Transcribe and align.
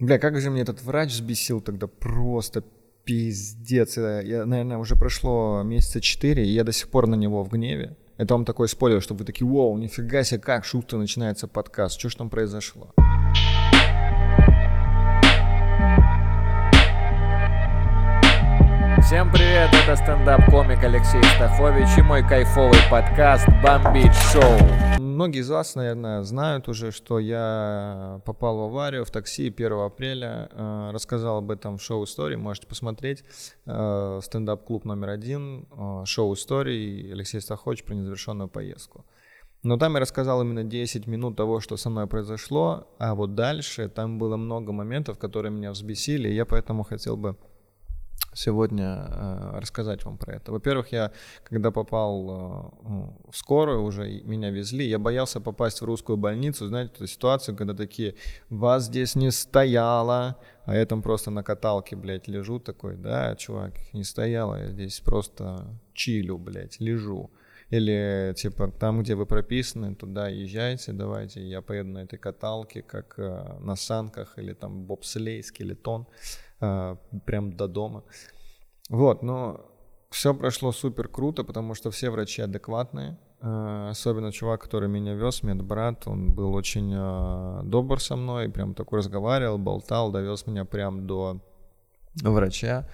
Бля, 0.00 0.18
как 0.18 0.40
же 0.40 0.50
мне 0.50 0.62
этот 0.62 0.82
врач 0.82 1.10
взбесил 1.10 1.60
тогда, 1.60 1.86
просто 1.86 2.64
пиздец. 3.04 3.98
Я, 3.98 4.46
наверное, 4.46 4.78
уже 4.78 4.96
прошло 4.96 5.62
месяца 5.62 6.00
четыре, 6.00 6.46
и 6.46 6.52
я 6.52 6.64
до 6.64 6.72
сих 6.72 6.88
пор 6.88 7.06
на 7.06 7.16
него 7.16 7.44
в 7.44 7.50
гневе. 7.50 7.98
Это 8.16 8.32
вам 8.32 8.46
такой 8.46 8.66
спойлер, 8.68 9.02
что 9.02 9.12
вы 9.12 9.26
такие, 9.26 9.46
вау, 9.46 9.76
нифига 9.76 10.22
себе, 10.22 10.40
как 10.40 10.64
шутка 10.64 10.96
начинается 10.96 11.48
подкаст, 11.48 11.98
что 11.98 12.08
ж 12.08 12.14
там 12.14 12.30
произошло? 12.30 12.94
Всем 19.04 19.30
привет, 19.30 19.68
это 19.84 19.96
стендап-комик 19.96 20.82
Алексей 20.82 21.22
Стахович 21.36 21.98
и 21.98 22.02
мой 22.02 22.26
кайфовый 22.26 22.80
подкаст 22.90 23.46
«Бомбить 23.62 24.14
шоу». 24.32 24.89
Многие 25.20 25.40
из 25.40 25.50
вас, 25.50 25.74
наверное, 25.74 26.22
знают 26.22 26.66
уже, 26.66 26.92
что 26.92 27.18
я 27.18 28.22
попал 28.24 28.56
в 28.56 28.62
аварию 28.62 29.04
в 29.04 29.10
такси 29.10 29.48
1 29.48 29.72
апреля. 29.72 30.48
Э, 30.50 30.92
рассказал 30.94 31.36
об 31.36 31.50
этом 31.50 31.76
в 31.76 31.82
шоу 31.82 32.04
истории, 32.04 32.36
можете 32.36 32.66
посмотреть. 32.66 33.22
Э, 33.66 34.20
стендап-клуб 34.22 34.86
номер 34.86 35.10
один, 35.10 35.66
э, 35.72 36.04
шоу 36.06 36.32
истории 36.32 37.12
Алексей 37.12 37.42
Стахович 37.42 37.84
про 37.84 37.92
незавершенную 37.96 38.48
поездку. 38.48 39.04
Но 39.62 39.76
там 39.76 39.92
я 39.92 40.00
рассказал 40.00 40.40
именно 40.40 40.64
10 40.64 41.06
минут 41.06 41.36
того, 41.36 41.60
что 41.60 41.76
со 41.76 41.90
мной 41.90 42.06
произошло, 42.06 42.88
а 42.98 43.14
вот 43.14 43.34
дальше 43.34 43.90
там 43.90 44.18
было 44.18 44.38
много 44.38 44.72
моментов, 44.72 45.18
которые 45.18 45.52
меня 45.52 45.70
взбесили, 45.70 46.30
и 46.30 46.34
я 46.34 46.46
поэтому 46.46 46.82
хотел 46.82 47.18
бы 47.18 47.36
сегодня 48.32 49.06
э, 49.08 49.58
рассказать 49.58 50.04
вам 50.04 50.16
про 50.16 50.34
это. 50.34 50.52
Во-первых, 50.52 50.92
я, 50.92 51.12
когда 51.44 51.70
попал 51.70 52.22
э, 52.22 52.88
ну, 52.88 53.16
в 53.30 53.36
скорую, 53.36 53.82
уже 53.82 54.22
меня 54.22 54.50
везли, 54.50 54.86
я 54.86 54.98
боялся 54.98 55.40
попасть 55.40 55.80
в 55.80 55.84
русскую 55.84 56.16
больницу, 56.16 56.66
знаете, 56.68 56.92
эту 56.94 57.06
ситуацию, 57.06 57.56
когда 57.56 57.74
такие, 57.74 58.14
вас 58.48 58.84
здесь 58.84 59.16
не 59.16 59.30
стояло, 59.30 60.36
а 60.64 60.76
я 60.76 60.86
там 60.86 61.02
просто 61.02 61.30
на 61.30 61.42
каталке, 61.42 61.96
блядь, 61.96 62.28
лежу 62.28 62.60
такой, 62.60 62.96
да, 62.96 63.34
чувак, 63.36 63.72
не 63.92 64.04
стояло, 64.04 64.56
я 64.56 64.68
здесь 64.68 65.00
просто 65.00 65.66
чилю, 65.94 66.38
блядь, 66.38 66.80
лежу. 66.80 67.30
Или, 67.70 68.34
типа, 68.36 68.72
там, 68.80 69.00
где 69.02 69.14
вы 69.14 69.26
прописаны, 69.26 69.94
туда 69.94 70.28
езжайте, 70.28 70.92
давайте, 70.92 71.40
я 71.40 71.62
поеду 71.62 71.90
на 71.90 71.98
этой 71.98 72.18
каталке, 72.18 72.82
как 72.82 73.14
э, 73.18 73.58
на 73.60 73.76
санках, 73.76 74.38
или 74.38 74.54
там 74.54 74.84
бобслей, 74.84 75.40
скелетон. 75.42 76.06
А, 76.60 76.96
прям 77.24 77.52
до 77.52 77.68
дома. 77.68 78.04
Вот, 78.88 79.22
но 79.22 79.60
все 80.10 80.34
прошло 80.34 80.72
супер 80.72 81.08
круто, 81.08 81.44
потому 81.44 81.74
что 81.74 81.90
все 81.90 82.10
врачи 82.10 82.42
адекватные. 82.42 83.18
А, 83.40 83.90
особенно 83.90 84.30
чувак, 84.30 84.62
который 84.62 84.88
меня 84.88 85.14
вез, 85.14 85.42
медбрат, 85.42 86.06
он 86.06 86.34
был 86.34 86.54
очень 86.54 86.92
а, 86.94 87.62
добр 87.62 88.00
со 88.00 88.16
мной, 88.16 88.50
прям 88.50 88.74
такой 88.74 88.98
разговаривал, 88.98 89.58
болтал, 89.58 90.12
довез 90.12 90.46
меня 90.46 90.64
прям 90.64 91.06
до 91.06 91.40
врача. 92.22 92.88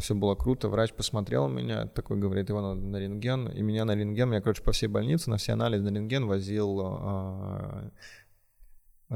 Все 0.00 0.16
было 0.16 0.34
круто, 0.34 0.68
врач 0.68 0.92
посмотрел 0.92 1.46
меня, 1.46 1.86
такой 1.86 2.16
говорит, 2.16 2.48
его 2.48 2.60
надо 2.60 2.80
на 2.80 2.96
рентген, 2.96 3.46
и 3.46 3.62
меня 3.62 3.84
на 3.84 3.94
рентген, 3.94 4.28
меня, 4.28 4.40
короче, 4.40 4.60
по 4.60 4.72
всей 4.72 4.88
больнице 4.88 5.30
на 5.30 5.36
все 5.36 5.52
анализы 5.52 5.84
на 5.84 5.94
рентген 5.94 6.26
возил 6.26 7.92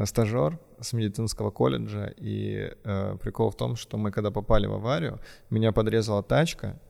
стажер 0.05 0.59
с 0.81 0.93
медицинского 0.93 1.51
колледжа, 1.51 2.13
и 2.17 2.73
э, 2.85 3.17
прикол 3.21 3.51
в 3.51 3.57
том, 3.57 3.77
что 3.77 3.99
мы 3.99 4.11
когда 4.11 4.31
попали 4.31 4.67
в 4.67 4.75
аварию, 4.75 5.21
меня 5.51 5.73
подрезала 5.73 6.23
тачка, 6.23 6.81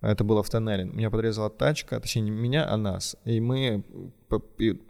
это 0.00 0.24
было 0.24 0.42
в 0.42 0.50
тоннеле, 0.50 0.84
меня 0.84 1.10
подрезала 1.10 1.50
тачка, 1.50 2.00
точнее 2.00 2.22
не 2.22 2.30
меня, 2.30 2.68
а 2.68 2.76
нас, 2.76 3.16
и 3.24 3.40
мы 3.40 3.84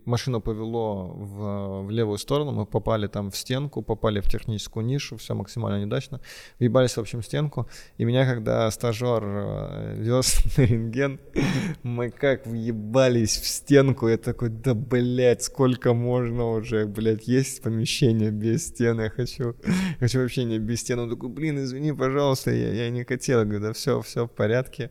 машину 0.05 0.41
повело 0.41 1.07
в, 1.15 1.83
в 1.87 1.91
левую 1.91 2.19
сторону, 2.19 2.53
мы 2.53 2.67
попали 2.67 3.07
там 3.07 3.31
в 3.31 3.37
стенку, 3.37 3.83
попали 3.83 4.21
в 4.21 4.29
техническую 4.29 4.85
нишу, 4.85 5.17
все 5.17 5.35
максимально 5.35 5.81
неудачно, 5.81 6.21
въебались 6.59 6.97
в 6.97 7.01
общем 7.01 7.23
стенку, 7.23 7.69
и 7.99 8.05
меня, 8.05 8.27
когда 8.27 8.71
стажер 8.71 9.23
э, 9.25 9.95
вез 9.99 10.39
на 10.57 10.63
рентген, 10.63 11.21
мы 11.83 12.11
как 12.11 12.47
въебались 12.47 13.39
в 13.39 13.47
стенку, 13.47 14.09
я 14.09 14.19
такой, 14.19 14.49
да, 14.49 14.75
блядь, 14.75 15.43
сколько 15.43 15.95
можно 15.95 16.51
уже, 16.51 16.87
блядь, 16.87 17.29
есть 17.29 17.63
помещение 17.63 18.31
без 18.31 18.69
стены, 18.69 19.03
я 19.03 19.11
хочу, 19.11 19.55
хочу 20.01 20.21
вообще 20.21 20.45
не 20.45 20.59
без 20.59 20.81
стены, 20.81 21.03
он 21.03 21.11
такой, 21.11 21.29
блин, 21.29 21.59
извини, 21.59 21.93
пожалуйста, 21.93 22.51
я, 22.51 22.73
я 22.73 22.91
не 22.91 23.05
хотел, 23.05 23.41
я 23.41 23.45
говорю, 23.45 23.61
да 23.61 23.73
все, 23.73 24.01
все 24.03 24.27
в 24.27 24.31
порядке, 24.31 24.91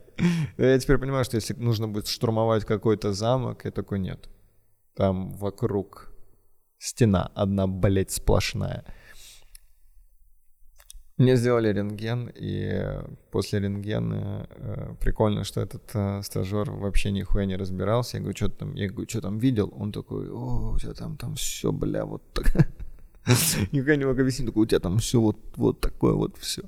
я 0.58 0.78
теперь 0.78 0.98
понимаю, 0.98 1.24
что 1.24 1.36
если 1.36 1.54
нужно 1.54 1.88
будет 1.88 2.08
штурмовать 2.08 2.64
какой-то 2.64 3.12
замок, 3.12 3.64
я 3.64 3.70
такой, 3.70 3.98
нет, 3.98 4.28
там 4.94 5.32
вокруг 5.32 6.12
стена 6.78 7.30
одна, 7.34 7.66
блядь, 7.66 8.10
сплошная. 8.10 8.84
Мне 11.18 11.36
сделали 11.36 11.72
рентген, 11.72 12.32
и 12.34 13.00
после 13.30 13.60
рентгена 13.60 14.48
э, 14.50 14.94
прикольно, 14.98 15.44
что 15.44 15.60
этот 15.60 15.88
э, 15.94 16.20
стажер 16.22 16.70
вообще 16.70 17.12
нихуя 17.12 17.44
не 17.44 17.56
разбирался. 17.56 18.16
Я 18.16 18.22
говорю, 18.22 18.36
что 18.36 18.48
там, 18.48 18.74
я 18.74 18.88
говорю, 18.88 19.08
что 19.08 19.20
там 19.20 19.38
видел? 19.38 19.72
Он 19.76 19.92
такой, 19.92 20.28
о, 20.30 20.72
у 20.74 20.78
тебя 20.78 20.94
там, 20.94 21.16
там 21.16 21.34
все, 21.36 21.70
бля, 21.70 22.06
вот 22.06 22.22
так. 22.32 22.68
Никогда 23.72 23.96
не 23.96 24.04
мог 24.04 24.18
объяснить, 24.18 24.48
такой, 24.48 24.64
у 24.64 24.66
тебя 24.66 24.80
там 24.80 24.98
все 24.98 25.20
вот, 25.20 25.36
вот 25.56 25.80
такое 25.80 26.14
вот 26.14 26.36
все. 26.38 26.62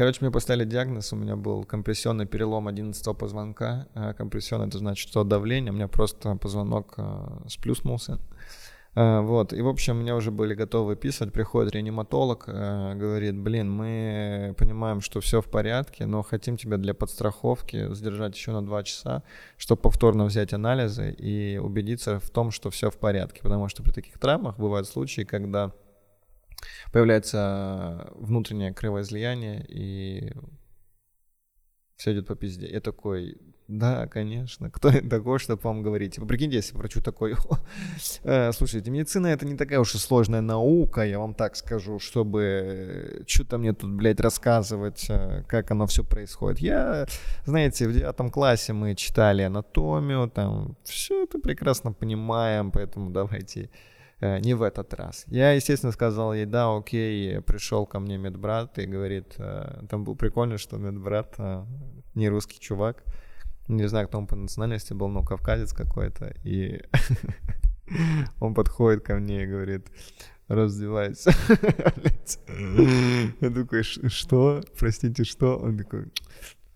Короче, 0.00 0.20
мне 0.22 0.30
поставили 0.30 0.64
диагноз, 0.64 1.12
у 1.12 1.16
меня 1.16 1.36
был 1.36 1.64
компрессионный 1.64 2.24
перелом 2.24 2.68
11 2.68 3.18
позвонка. 3.18 3.86
А 3.92 4.14
компрессионный 4.14 4.68
это 4.68 4.78
значит, 4.78 5.06
что 5.06 5.24
давление, 5.24 5.72
у 5.72 5.74
меня 5.74 5.88
просто 5.88 6.36
позвонок 6.36 6.94
а, 6.96 7.42
сплюснулся. 7.48 8.18
А, 8.94 9.20
вот, 9.20 9.52
и 9.52 9.60
в 9.60 9.68
общем, 9.68 9.98
меня 9.98 10.16
уже 10.16 10.30
были 10.30 10.54
готовы 10.54 10.96
писать, 10.96 11.34
приходит 11.34 11.74
реаниматолог, 11.74 12.46
говорит, 12.46 13.36
блин, 13.36 13.70
мы 13.70 14.54
понимаем, 14.56 15.02
что 15.02 15.20
все 15.20 15.42
в 15.42 15.50
порядке, 15.50 16.06
но 16.06 16.22
хотим 16.22 16.56
тебя 16.56 16.78
для 16.78 16.94
подстраховки 16.94 17.92
задержать 17.92 18.34
еще 18.34 18.52
на 18.52 18.64
2 18.64 18.82
часа, 18.84 19.22
чтобы 19.58 19.82
повторно 19.82 20.24
взять 20.24 20.54
анализы 20.54 21.10
и 21.10 21.58
убедиться 21.58 22.20
в 22.20 22.30
том, 22.30 22.52
что 22.52 22.70
все 22.70 22.88
в 22.88 22.96
порядке, 22.96 23.42
потому 23.42 23.68
что 23.68 23.82
при 23.82 23.92
таких 23.92 24.18
травмах 24.18 24.56
бывают 24.56 24.88
случаи, 24.88 25.24
когда 25.24 25.72
появляется 26.92 28.10
внутреннее 28.14 28.72
кровоизлияние, 28.72 29.64
и 29.68 30.32
все 31.96 32.12
идет 32.12 32.26
по 32.26 32.34
пизде. 32.34 32.66
Я 32.66 32.80
такой, 32.80 33.36
да, 33.68 34.06
конечно. 34.06 34.70
Кто 34.70 34.88
я 34.88 35.00
такой, 35.00 35.38
чтобы 35.38 35.60
вам 35.62 35.82
говорить? 35.82 36.18
Вы 36.18 36.26
прикиньте, 36.26 36.56
если 36.56 36.76
врачу 36.76 37.00
такой, 37.00 37.36
э, 38.24 38.52
слушайте, 38.52 38.90
медицина 38.90 39.28
это 39.28 39.46
не 39.46 39.54
такая 39.54 39.78
уж 39.78 39.94
и 39.94 39.98
сложная 39.98 40.40
наука, 40.40 41.02
я 41.02 41.18
вам 41.18 41.34
так 41.34 41.56
скажу, 41.56 41.98
чтобы 41.98 43.22
что-то 43.26 43.58
мне 43.58 43.74
тут, 43.74 43.90
блядь, 43.92 44.18
рассказывать, 44.20 45.06
э, 45.10 45.44
как 45.46 45.70
оно 45.70 45.86
все 45.86 46.02
происходит. 46.02 46.60
Я, 46.60 47.06
знаете, 47.44 47.86
в 47.86 47.92
девятом 47.92 48.30
классе 48.30 48.72
мы 48.72 48.94
читали 48.94 49.42
анатомию, 49.42 50.28
там 50.30 50.76
все 50.82 51.24
это 51.24 51.38
прекрасно 51.38 51.92
понимаем, 51.92 52.72
поэтому 52.72 53.10
давайте 53.10 53.60
Э, 53.60 53.90
не 54.20 54.54
в 54.54 54.62
этот 54.62 54.92
раз. 54.94 55.24
Я, 55.28 55.52
естественно, 55.52 55.92
сказал 55.92 56.34
ей, 56.34 56.46
да, 56.46 56.76
окей, 56.76 57.40
пришел 57.40 57.86
ко 57.86 58.00
мне 58.00 58.18
медбрат 58.18 58.78
и 58.78 58.86
говорит, 58.86 59.34
э, 59.38 59.82
там 59.88 60.04
был 60.04 60.16
прикольно, 60.16 60.58
что 60.58 60.76
медбрат 60.76 61.34
э, 61.38 61.64
не 62.14 62.28
русский 62.28 62.60
чувак, 62.60 63.02
не 63.68 63.88
знаю, 63.88 64.08
кто 64.08 64.18
он 64.18 64.26
по 64.26 64.36
национальности 64.36 64.92
был, 64.92 65.08
но 65.08 65.22
кавказец 65.22 65.72
какой-то, 65.72 66.34
и 66.44 66.82
он 68.40 68.54
подходит 68.54 69.04
ко 69.04 69.14
мне 69.14 69.44
и 69.44 69.46
говорит, 69.46 69.86
раздевайся. 70.48 71.32
Я 73.40 73.50
такой, 73.50 73.82
что? 73.82 74.62
Простите, 74.78 75.24
что? 75.24 75.56
Он 75.56 75.78
такой, 75.78 76.12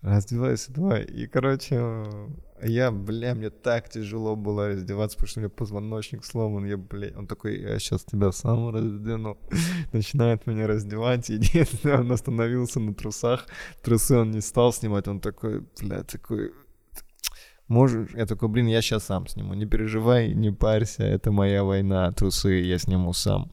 раздевайся, 0.05 0.71
давай. 0.71 1.03
И, 1.03 1.27
короче, 1.27 2.03
я, 2.61 2.91
бля, 2.91 3.35
мне 3.35 3.49
так 3.49 3.89
тяжело 3.89 4.35
было 4.35 4.69
раздеваться, 4.69 5.17
потому 5.17 5.27
что 5.27 5.39
у 5.39 5.41
меня 5.41 5.49
позвоночник 5.49 6.23
сломан. 6.23 6.65
Я, 6.65 6.77
бля, 6.77 7.11
он 7.17 7.27
такой, 7.27 7.59
я 7.59 7.79
сейчас 7.79 8.03
тебя 8.03 8.31
сам 8.31 8.69
раздену. 8.69 9.37
Начинает 9.93 10.47
меня 10.47 10.67
раздевать. 10.67 11.29
Единственное, 11.29 11.99
он 11.99 12.11
остановился 12.11 12.79
на 12.79 12.93
трусах. 12.93 13.45
Трусы 13.83 14.15
он 14.15 14.31
не 14.31 14.41
стал 14.41 14.71
снимать. 14.71 15.07
Он 15.07 15.19
такой, 15.19 15.65
бля, 15.81 16.03
такой, 16.03 16.53
можешь? 17.67 18.09
Я 18.15 18.25
такой, 18.25 18.49
блин, 18.49 18.67
я 18.67 18.81
сейчас 18.81 19.05
сам 19.05 19.27
сниму. 19.27 19.53
Не 19.53 19.65
переживай, 19.65 20.33
не 20.33 20.51
парься, 20.51 21.03
это 21.03 21.31
моя 21.31 21.63
война. 21.63 22.11
Трусы 22.11 22.61
я 22.61 22.77
сниму 22.79 23.13
сам. 23.13 23.51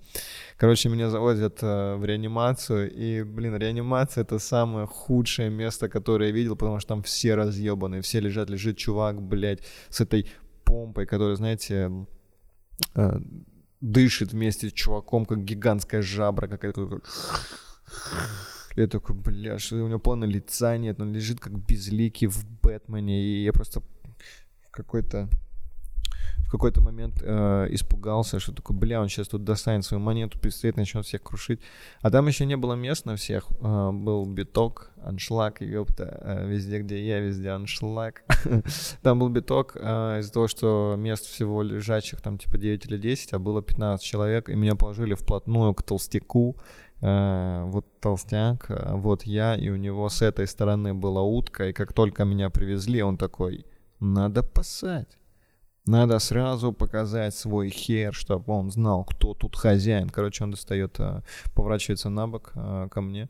Короче, 0.57 0.89
меня 0.89 1.11
завозят 1.11 1.59
э, 1.63 1.97
в 1.97 2.05
реанимацию, 2.05 2.91
и, 2.91 3.25
блин, 3.25 3.57
реанимация— 3.57 4.23
это 4.25 4.39
самое 4.39 4.87
худшее 4.87 5.51
место, 5.51 5.89
которое 5.89 6.29
я 6.29 6.33
видел, 6.33 6.57
потому 6.57 6.79
что 6.79 6.89
там 6.89 7.03
все 7.03 7.35
разъебаны, 7.35 8.01
все 8.01 8.21
лежат, 8.21 8.51
лежит 8.51 8.77
чувак, 8.77 9.21
блядь, 9.21 9.61
с 9.89 10.01
этой 10.01 10.31
помпой, 10.65 11.07
которая, 11.07 11.35
знаете, 11.35 11.91
э, 12.95 13.21
дышит 13.81 14.33
вместе 14.33 14.69
с 14.69 14.73
чуваком, 14.73 15.27
как 15.27 15.45
гигантская 15.45 16.03
жабра 16.03 16.47
какая-то. 16.47 17.01
Я 18.77 18.87
такой, 18.87 19.17
бля, 19.17 19.59
что 19.59 19.77
у 19.77 19.89
него 19.89 19.99
полное 19.99 20.29
лица 20.29 20.79
нет, 20.79 21.01
он 21.01 21.13
лежит 21.13 21.41
как 21.41 21.53
безликий 21.53 22.29
в 22.29 22.45
Бэтмене, 22.63 23.23
и 23.23 23.45
я 23.45 23.53
просто 23.53 23.83
какой-то 24.73 25.29
какой-то 26.53 26.83
момент 26.83 27.23
э, 27.23 27.69
испугался, 27.71 28.39
что 28.39 28.53
такой, 28.53 28.77
бля, 28.77 29.01
он 29.01 29.09
сейчас 29.09 29.29
тут 29.29 29.43
достанет 29.43 29.87
свою 29.87 30.03
монету, 30.03 30.39
пистолет, 30.39 30.77
начнет 30.77 31.07
всех 31.07 31.23
крушить. 31.23 31.61
А 32.03 32.11
там 32.11 32.27
еще 32.27 32.45
не 32.45 32.57
было 32.57 32.75
мест 32.75 33.07
на 33.07 33.17
всех. 33.17 33.47
Э, 33.63 33.91
был 33.91 34.27
биток, 34.27 34.91
аншлаг, 35.03 35.63
ёпта. 35.63 36.21
Э, 36.21 36.47
везде, 36.47 36.81
где 36.81 37.05
я, 37.07 37.21
везде 37.21 37.49
аншлаг. 37.51 38.23
там 39.03 39.19
был 39.19 39.31
биток 39.31 39.77
э, 39.81 40.19
из-за 40.21 40.33
того, 40.33 40.47
что 40.47 40.95
мест 40.99 41.25
всего 41.25 41.63
лежачих 41.63 42.21
там 42.21 42.37
типа 42.37 42.59
9 42.59 42.87
или 42.87 42.99
10, 42.99 43.33
а 43.33 43.39
было 43.39 43.63
15 43.63 44.05
человек, 44.05 44.51
и 44.51 44.55
меня 44.55 44.75
положили 44.75 45.15
вплотную 45.15 45.73
к 45.75 45.83
толстяку. 45.83 46.57
Э, 47.01 47.65
вот 47.65 47.87
толстяк, 47.99 48.67
э, 48.69 48.95
вот 48.95 49.23
я, 49.23 49.57
и 49.57 49.71
у 49.71 49.77
него 49.77 50.09
с 50.11 50.21
этой 50.21 50.47
стороны 50.47 50.93
была 50.93 51.23
утка, 51.23 51.69
и 51.69 51.73
как 51.73 51.95
только 51.95 52.25
меня 52.25 52.51
привезли, 52.51 53.03
он 53.03 53.17
такой, 53.17 53.65
надо 54.03 54.43
пасать. 54.43 55.19
Надо 55.87 56.19
сразу 56.21 56.73
показать 56.73 57.35
свой 57.35 57.71
хер, 57.71 58.15
чтобы 58.15 58.53
он 58.53 58.71
знал, 58.71 59.05
кто 59.05 59.35
тут 59.35 59.57
хозяин. 59.57 60.11
Короче, 60.11 60.45
он 60.45 60.53
достает, 60.53 61.01
э, 61.01 61.23
поворачивается 61.55 62.09
на 62.09 62.29
бок 62.29 62.53
э, 62.55 62.89
ко 62.91 63.01
мне, 63.01 63.29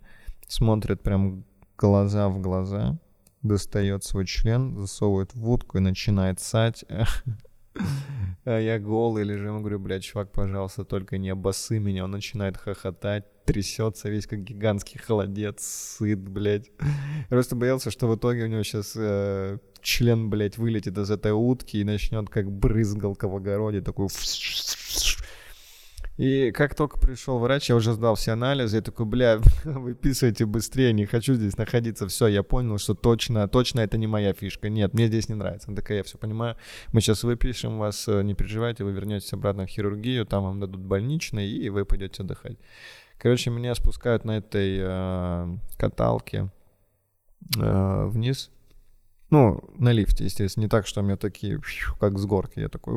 смотрит 0.49 1.03
прям 1.03 1.45
глаза 1.79 2.29
в 2.29 2.41
глаза, 2.41 2.99
достает 3.43 4.05
свой 4.05 4.27
член, 4.27 4.79
засовывает 4.79 5.35
в 5.35 5.49
утку 5.49 5.79
и 5.79 5.81
начинает 5.81 6.41
ссать. 6.41 6.85
А 8.45 8.59
я 8.59 8.81
голый 8.81 9.23
лежу, 9.23 9.57
говорю, 9.61 9.79
блядь, 9.79 10.03
чувак, 10.03 10.33
пожалуйста, 10.33 10.85
только 10.85 11.17
не 11.17 11.31
обосы 11.31 11.79
меня. 11.79 12.05
Он 12.05 12.11
начинает 12.11 12.57
хохотать, 12.57 13.25
трясется 13.45 14.11
весь 14.11 14.27
как 14.27 14.43
гигантский 14.43 14.99
холодец, 14.99 15.63
сыт, 15.63 16.19
блядь. 16.19 16.69
Просто 17.29 17.55
боялся, 17.55 17.93
что 17.93 18.09
в 18.09 18.17
итоге 18.17 18.45
у 18.45 18.47
него 18.49 18.65
сейчас 18.65 18.95
э, 18.97 19.59
член, 19.81 20.29
блядь, 20.29 20.59
вылетит 20.59 20.99
из 20.99 21.11
этой 21.11 21.31
утки 21.31 21.77
и 21.77 21.85
начнет 21.85 22.29
как 22.31 22.51
брызгалка 22.51 23.29
в 23.29 23.37
огороде, 23.37 23.81
такой... 23.81 24.09
И 26.23 26.53
как 26.53 26.77
только 26.77 27.01
пришел 27.01 27.41
врач, 27.41 27.69
я 27.69 27.75
уже 27.75 27.95
сдал 27.95 28.15
все 28.15 28.31
анализы, 28.31 28.77
я 28.77 28.83
такой, 28.83 29.07
бля, 29.07 29.41
выписывайте 29.65 30.47
быстрее, 30.47 30.93
не 30.93 31.05
хочу 31.05 31.35
здесь 31.35 31.57
находиться. 31.57 32.07
Все, 32.07 32.29
я 32.29 32.45
понял, 32.45 32.79
что 32.79 32.95
точно, 32.95 33.49
точно 33.49 33.81
это 33.81 33.99
не 33.99 34.07
моя 34.07 34.33
фишка. 34.33 34.69
Нет, 34.69 34.95
мне 34.95 35.09
здесь 35.09 35.29
не 35.29 35.35
нравится. 35.35 35.67
Она 35.67 35.75
такая, 35.75 35.99
я 35.99 36.05
все 36.05 36.19
понимаю, 36.19 36.57
мы 36.93 37.01
сейчас 37.01 37.25
выпишем 37.25 37.77
вас, 37.77 38.07
э, 38.07 38.23
не 38.23 38.35
переживайте, 38.35 38.85
вы 38.85 38.93
вернетесь 38.93 39.33
обратно 39.33 39.67
в 39.67 39.69
хирургию, 39.69 40.25
там 40.25 40.45
вам 40.45 40.61
дадут 40.61 40.83
больничный, 40.83 41.51
и 41.51 41.69
вы 41.71 41.85
пойдете 41.85 42.23
отдыхать. 42.23 42.57
Короче, 43.19 43.51
меня 43.51 43.75
спускают 43.75 44.25
на 44.25 44.39
этой 44.39 44.79
э, 44.81 45.57
каталке 45.77 46.53
э, 47.59 48.07
вниз, 48.07 48.53
ну, 49.31 49.61
на 49.77 49.91
лифте, 49.91 50.23
естественно, 50.23 50.63
не 50.63 50.69
так, 50.69 50.87
что 50.87 51.01
у 51.01 51.05
меня 51.05 51.17
такие, 51.17 51.61
как 51.99 52.17
с 52.17 52.27
горки. 52.27 52.61
Я 52.61 52.69
такой... 52.69 52.95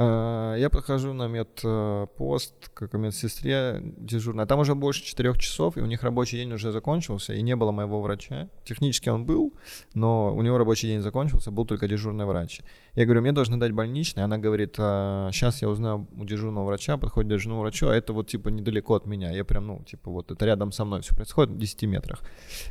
А, 0.00 0.54
я 0.54 0.70
подхожу 0.70 1.12
на 1.12 1.26
медпост 1.26 2.68
к 2.68 2.96
медсестре 2.96 3.82
дежурной. 3.96 4.44
А 4.44 4.46
там 4.46 4.60
уже 4.60 4.76
больше 4.76 5.02
четырех 5.04 5.38
часов, 5.38 5.76
и 5.76 5.80
у 5.80 5.86
них 5.86 6.04
рабочий 6.04 6.36
день 6.36 6.52
уже 6.52 6.70
закончился, 6.70 7.34
и 7.34 7.42
не 7.42 7.56
было 7.56 7.72
моего 7.72 8.00
врача. 8.00 8.48
Технически 8.64 9.08
он 9.08 9.26
был, 9.26 9.52
но 9.94 10.32
у 10.32 10.42
него 10.42 10.56
рабочий 10.56 10.86
день 10.86 11.00
закончился, 11.00 11.50
был 11.50 11.66
только 11.66 11.88
дежурный 11.88 12.26
врач. 12.26 12.60
Я 12.94 13.06
говорю, 13.06 13.22
мне 13.22 13.32
должны 13.32 13.56
дать 13.56 13.72
больничный. 13.72 14.22
Она 14.22 14.38
говорит, 14.38 14.76
а, 14.78 15.30
сейчас 15.32 15.62
я 15.62 15.68
узнаю 15.68 16.06
у 16.16 16.24
дежурного 16.24 16.66
врача, 16.66 16.96
подходит 16.96 17.30
дежурному 17.30 17.62
врачу, 17.62 17.88
а 17.88 17.94
это 17.94 18.12
вот 18.12 18.28
типа 18.28 18.50
недалеко 18.50 18.94
от 18.94 19.06
меня. 19.06 19.32
Я 19.32 19.44
прям, 19.44 19.66
ну, 19.66 19.82
типа 19.82 20.12
вот 20.12 20.30
это 20.30 20.46
рядом 20.46 20.70
со 20.70 20.84
мной 20.84 21.00
все 21.00 21.16
происходит 21.16 21.50
в 21.50 21.58
10 21.58 21.82
метрах. 21.84 22.22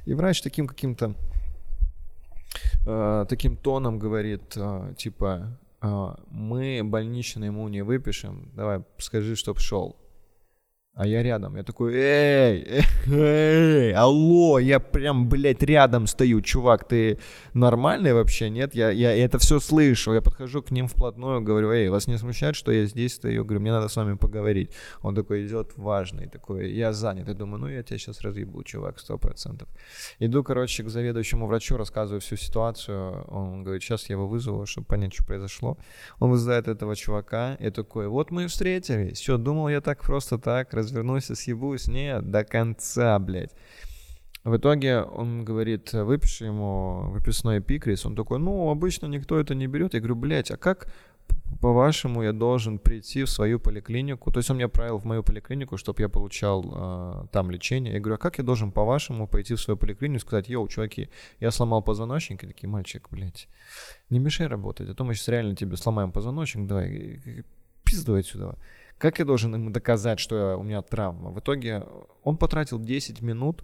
И 0.06 0.14
врач 0.14 0.42
таким 0.42 0.66
каким-то 0.66 1.14
э, 2.88 3.26
таким 3.28 3.58
тоном 3.58 4.00
говорит, 4.00 4.54
э, 4.56 4.94
типа, 4.98 5.28
а, 5.34 5.58
мы 6.30 6.82
больничный 6.84 7.48
ему 7.48 7.68
не 7.68 7.82
выпишем, 7.82 8.52
давай 8.56 8.84
скажи, 8.98 9.36
чтоб 9.36 9.60
шел. 9.60 9.96
А 10.98 11.06
я 11.06 11.22
рядом, 11.22 11.56
я 11.56 11.64
такой, 11.64 11.94
эй, 11.94 12.84
эй, 13.06 13.94
алло, 13.94 14.58
я 14.58 14.80
прям, 14.80 15.30
блядь, 15.30 15.62
рядом 15.62 16.08
стою, 16.08 16.42
чувак, 16.42 16.88
ты 16.88 17.20
нормальный 17.54 18.14
вообще, 18.14 18.50
нет? 18.50 18.74
Я, 18.74 18.90
я, 18.90 19.12
я 19.12 19.26
это 19.26 19.38
все 19.38 19.60
слышу, 19.60 20.14
я 20.14 20.22
подхожу 20.22 20.64
к 20.64 20.72
ним 20.72 20.88
вплотную, 20.88 21.42
говорю, 21.42 21.72
эй, 21.72 21.90
вас 21.90 22.08
не 22.08 22.18
смущает, 22.18 22.56
что 22.56 22.72
я 22.72 22.88
здесь 22.88 23.14
стою? 23.14 23.46
Говорю, 23.46 23.62
мне 23.62 23.72
надо 23.74 23.90
с 23.90 23.96
вами 23.96 24.16
поговорить. 24.16 24.72
Он 25.04 25.14
такой 25.14 25.46
идет 25.46 25.74
важный, 25.76 26.28
такой, 26.28 26.72
я 26.72 26.94
занят. 26.94 27.28
Я 27.28 27.36
думаю, 27.36 27.60
ну 27.60 27.68
я 27.68 27.84
тебя 27.84 28.00
сейчас 28.00 28.22
разъебу, 28.22 28.64
чувак, 28.64 28.98
сто 28.98 29.20
процентов. 29.20 29.70
Иду, 30.18 30.44
короче, 30.44 30.84
к 30.84 30.90
заведующему 30.90 31.46
врачу, 31.46 31.78
рассказываю 31.78 32.22
всю 32.22 32.38
ситуацию. 32.38 33.24
Он 33.28 33.64
говорит, 33.64 33.84
сейчас 33.84 34.10
я 34.10 34.14
его 34.14 34.28
вызову, 34.28 34.66
чтобы 34.66 34.88
понять, 34.88 35.14
что 35.14 35.24
произошло. 35.26 35.78
Он 36.20 36.32
вызывает 36.32 36.68
этого 36.68 36.96
чувака, 36.96 37.54
и 37.60 37.70
такой, 37.70 38.08
вот 38.08 38.32
мы 38.32 38.46
и 38.46 38.48
встретились. 38.48 39.22
Что, 39.22 39.38
думал 39.38 39.70
я 39.70 39.80
так 39.80 40.02
просто 40.02 40.40
так, 40.40 40.74
развернусь 40.88 41.30
и 41.30 41.36
съебусь. 41.36 41.88
Нет, 41.88 42.30
до 42.32 42.44
конца, 42.44 43.20
блядь. 43.20 43.52
В 44.44 44.56
итоге 44.56 45.02
он 45.02 45.44
говорит, 45.44 45.92
выпиши 45.92 46.46
ему 46.46 47.10
выписной 47.12 47.60
эпикрис. 47.60 48.06
Он 48.06 48.16
такой, 48.16 48.40
ну, 48.40 48.70
обычно 48.70 49.06
никто 49.08 49.38
это 49.38 49.54
не 49.56 49.68
берет. 49.68 49.94
Я 49.94 50.00
говорю, 50.00 50.16
блядь, 50.16 50.52
а 50.52 50.58
как 50.58 50.88
по-вашему, 51.60 52.24
я 52.24 52.34
должен 52.34 52.80
прийти 52.80 53.24
в 53.24 53.30
свою 53.30 53.60
поликлинику. 53.60 54.32
То 54.32 54.40
есть 54.40 54.50
он 54.50 54.58
меня 54.58 54.68
отправил 54.68 55.00
в 55.00 55.06
мою 55.06 55.24
поликлинику, 55.24 55.76
чтобы 55.78 56.02
я 56.02 56.08
получал 56.08 56.64
э, 56.66 57.28
там 57.32 57.52
лечение. 57.52 57.96
Я 57.96 58.00
говорю, 58.00 58.16
а 58.16 58.18
как 58.20 58.38
я 58.38 58.44
должен, 58.44 58.72
по-вашему, 58.72 59.28
пойти 59.28 59.56
в 59.56 59.60
свою 59.60 59.78
поликлинику 59.78 60.18
и 60.18 60.22
сказать, 60.22 60.50
йоу, 60.50 60.68
чуваки, 60.68 61.10
я 61.40 61.52
сломал 61.52 61.82
позвоночник. 61.82 62.44
И 62.44 62.48
такие, 62.48 62.70
мальчик, 62.70 63.08
блядь, 63.12 63.50
не 64.10 64.20
мешай 64.20 64.48
работать, 64.48 64.90
а 64.90 64.94
то 64.94 65.04
мы 65.04 65.14
сейчас 65.14 65.28
реально 65.30 65.56
тебе 65.56 65.76
сломаем 65.78 66.12
позвоночник, 66.12 66.68
давай, 66.68 67.44
пизду 67.84 68.16
отсюда. 68.16 68.56
Как 68.98 69.20
я 69.20 69.26
должен 69.26 69.54
ему 69.54 69.70
доказать, 69.70 70.20
что 70.20 70.58
у 70.58 70.64
меня 70.64 70.82
травма? 70.82 71.30
В 71.30 71.40
итоге 71.40 71.86
он 72.24 72.38
потратил 72.38 72.80
10 72.80 73.22
минут, 73.22 73.64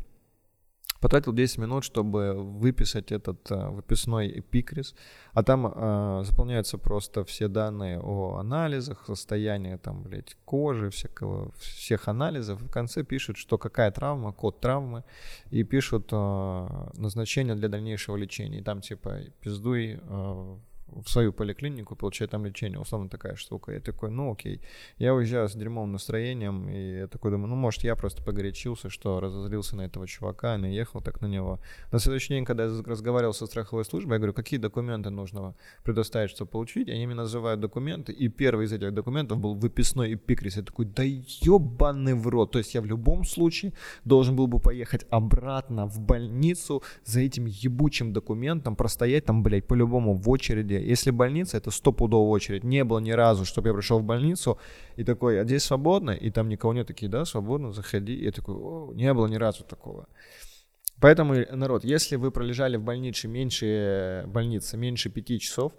потратил 1.00 1.33
10 1.33 1.57
минут, 1.57 1.83
чтобы 1.83 2.33
выписать 2.33 3.12
этот 3.12 3.51
а, 3.51 3.71
выписной 3.71 4.39
эпикрис, 4.39 4.95
а 5.33 5.44
там 5.44 5.65
а, 5.65 6.24
заполняются 6.24 6.77
просто 6.77 7.25
все 7.25 7.47
данные 7.47 8.00
о 8.00 8.38
анализах, 8.38 9.06
состоянии 9.07 9.75
там, 9.75 10.03
блядь, 10.03 10.38
кожи, 10.45 10.91
всякого, 10.91 11.51
всех 11.57 12.07
анализов. 12.07 12.62
В 12.62 12.69
конце 12.69 13.03
пишут, 13.03 13.38
что 13.38 13.57
какая 13.57 13.91
травма, 13.91 14.33
код 14.33 14.62
травмы, 14.62 15.03
и 15.50 15.63
пишут 15.63 16.09
а, 16.12 16.91
назначение 16.95 17.56
для 17.56 17.69
дальнейшего 17.69 18.15
лечения. 18.15 18.59
И 18.59 18.63
там 18.63 18.81
типа 18.81 19.18
пиздуй 19.41 20.00
а, 20.03 20.59
в 21.01 21.10
свою 21.10 21.34
поликлинику, 21.34 21.95
получать 21.95 22.30
там 22.31 22.45
лечение, 22.45 22.80
условно 22.80 23.10
такая 23.10 23.36
штука. 23.36 23.72
Я 23.72 23.80
такой, 23.80 24.12
ну 24.12 24.31
окей. 24.31 24.62
Я 24.98 25.13
уезжаю 25.13 25.48
с 25.50 25.54
дерьмовым 25.54 25.92
настроением, 25.92 26.69
и 26.69 26.98
я 27.00 27.07
такой 27.07 27.31
думаю, 27.31 27.50
ну 27.50 27.56
может 27.56 27.84
я 27.84 27.95
просто 27.95 28.24
погорячился, 28.24 28.90
что 28.90 29.19
разозлился 29.19 29.76
на 29.76 29.81
этого 29.81 30.07
чувака, 30.07 30.56
и 30.56 30.57
наехал 30.57 31.02
так 31.02 31.21
на 31.21 31.28
него. 31.28 31.59
На 31.92 32.00
следующий 32.00 32.33
день, 32.33 32.45
когда 32.45 32.66
я 32.66 32.83
разговаривал 32.85 33.33
со 33.33 33.45
страховой 33.45 33.85
службой, 33.85 34.14
я 34.14 34.19
говорю, 34.19 34.33
какие 34.33 34.59
документы 34.59 35.09
нужно 35.09 35.56
предоставить, 35.83 36.31
чтобы 36.31 36.52
получить, 36.52 36.90
они 36.90 37.06
мне 37.06 37.16
называют 37.16 37.59
документы, 37.59 38.12
и 38.12 38.28
первый 38.28 38.66
из 38.66 38.73
этих 38.73 38.94
документов 38.94 39.40
был 39.40 39.56
выписной 39.56 40.14
эпикрис. 40.16 40.57
Я 40.57 40.64
такой, 40.64 40.85
да 40.85 41.04
ебаный 41.04 42.14
в 42.14 42.28
рот. 42.28 42.52
То 42.52 42.59
есть 42.59 42.76
я 42.76 42.81
в 42.81 42.85
любом 42.85 43.23
случае 43.23 43.73
должен 44.06 44.35
был 44.35 44.47
бы 44.47 44.59
поехать 44.59 45.06
обратно 45.09 45.85
в 45.85 46.00
больницу 46.00 46.83
за 47.06 47.21
этим 47.21 47.45
ебучим 47.45 48.14
документом, 48.14 48.76
простоять 48.76 49.26
там, 49.26 49.44
блядь, 49.44 49.68
по-любому 49.68 50.14
в 50.14 50.30
очереди, 50.30 50.73
если 50.87 51.11
больница, 51.11 51.57
это 51.57 51.71
стопудовая 51.71 52.30
очередь. 52.30 52.63
Не 52.63 52.83
было 52.83 52.99
ни 52.99 53.11
разу, 53.11 53.45
чтобы 53.45 53.69
я 53.69 53.73
пришел 53.73 53.99
в 53.99 54.04
больницу 54.04 54.57
и 54.95 55.04
такой, 55.04 55.42
а 55.42 55.44
здесь 55.44 55.63
свободно? 55.63 56.11
И 56.11 56.30
там 56.31 56.49
никого 56.49 56.73
нет, 56.73 56.87
такие, 56.87 57.09
да, 57.09 57.25
свободно, 57.25 57.71
заходи. 57.73 58.13
И 58.13 58.25
я 58.25 58.31
такой, 58.31 58.56
О, 58.56 58.92
не 58.94 59.13
было 59.13 59.28
ни 59.28 59.35
разу 59.35 59.63
такого. 59.63 60.07
Поэтому, 61.02 61.35
народ, 61.52 61.83
если 61.83 62.16
вы 62.16 62.31
пролежали 62.31 62.78
в 62.78 62.83
больнице 62.83 63.28
меньше, 63.28 64.23
больнице 64.28 64.78
меньше 64.78 65.09
пяти 65.09 65.40
часов, 65.40 65.73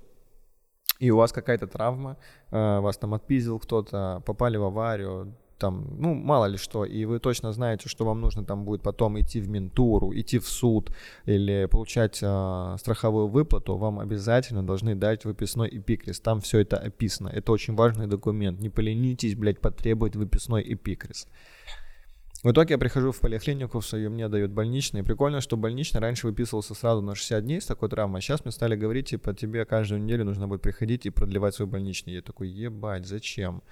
и 0.99 1.11
у 1.11 1.17
вас 1.17 1.33
какая-то 1.33 1.67
травма, 1.67 2.19
э, 2.51 2.81
вас 2.81 2.99
там 2.99 3.15
отпиздил 3.15 3.59
кто-то, 3.59 4.23
попали 4.27 4.57
в 4.57 4.65
аварию, 4.65 5.37
там, 5.59 5.87
ну, 5.99 6.15
мало 6.15 6.47
ли 6.47 6.57
что, 6.57 6.85
и 6.85 7.05
вы 7.05 7.19
точно 7.19 7.53
знаете, 7.53 7.89
что 7.89 8.05
вам 8.05 8.21
нужно 8.21 8.45
там 8.45 8.65
будет 8.65 8.83
потом 8.83 9.21
идти 9.21 9.41
в 9.41 9.49
ментуру, 9.49 10.13
идти 10.13 10.39
в 10.39 10.49
суд 10.49 10.91
или 11.27 11.67
получать 11.71 12.19
э, 12.23 12.77
страховую 12.79 13.29
выплату, 13.29 13.77
вам 13.77 14.01
обязательно 14.01 14.67
должны 14.67 14.95
дать 14.95 15.25
выписной 15.25 15.69
эпикрис. 15.69 16.21
Там 16.21 16.41
все 16.41 16.59
это 16.59 16.77
описано. 16.77 17.29
Это 17.29 17.53
очень 17.53 17.75
важный 17.75 18.07
документ. 18.07 18.61
Не 18.61 18.71
поленитесь, 18.71 19.35
блядь, 19.35 19.61
потребовать 19.61 20.17
выписной 20.17 20.63
эпикрис. 20.63 21.27
В 22.45 22.51
итоге 22.51 22.75
я 22.75 22.79
прихожу 22.79 23.11
в 23.11 23.21
поликлинику 23.21 23.81
в 23.81 23.87
свою, 23.87 24.11
мне 24.11 24.29
дают 24.29 24.51
больничный. 24.51 25.03
Прикольно, 25.03 25.41
что 25.41 25.57
больничный 25.57 26.03
раньше 26.03 26.27
выписывался 26.27 26.75
сразу 26.75 27.01
на 27.01 27.15
60 27.15 27.43
дней 27.43 27.59
с 27.59 27.65
такой 27.65 27.89
травмой, 27.89 28.19
а 28.19 28.21
сейчас 28.21 28.45
мне 28.45 28.53
стали 28.53 28.77
говорить, 28.77 29.09
типа, 29.09 29.33
тебе 29.33 29.65
каждую 29.65 30.03
неделю 30.03 30.27
нужно 30.27 30.47
будет 30.47 30.61
приходить 30.61 31.07
и 31.07 31.11
продлевать 31.11 31.55
свой 31.55 31.69
больничный. 31.69 32.13
Я 32.13 32.21
такой, 32.21 32.51
ебать, 32.51 33.07
зачем? 33.07 33.63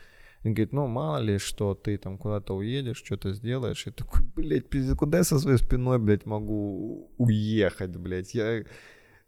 И 0.42 0.48
говорит, 0.48 0.72
ну, 0.72 0.86
мало 0.86 1.18
ли, 1.18 1.38
что 1.38 1.74
ты 1.74 1.96
там 1.98 2.18
куда-то 2.18 2.56
уедешь, 2.56 3.02
что-то 3.04 3.32
сделаешь. 3.32 3.86
И 3.86 3.90
такой, 3.90 4.22
блядь, 4.34 4.68
пиздец, 4.68 4.96
куда 4.96 5.18
я 5.18 5.24
со 5.24 5.38
своей 5.38 5.58
спиной, 5.58 5.98
блядь, 5.98 6.26
могу 6.26 7.12
уехать, 7.16 7.96
блядь? 7.96 8.34
Я 8.34 8.64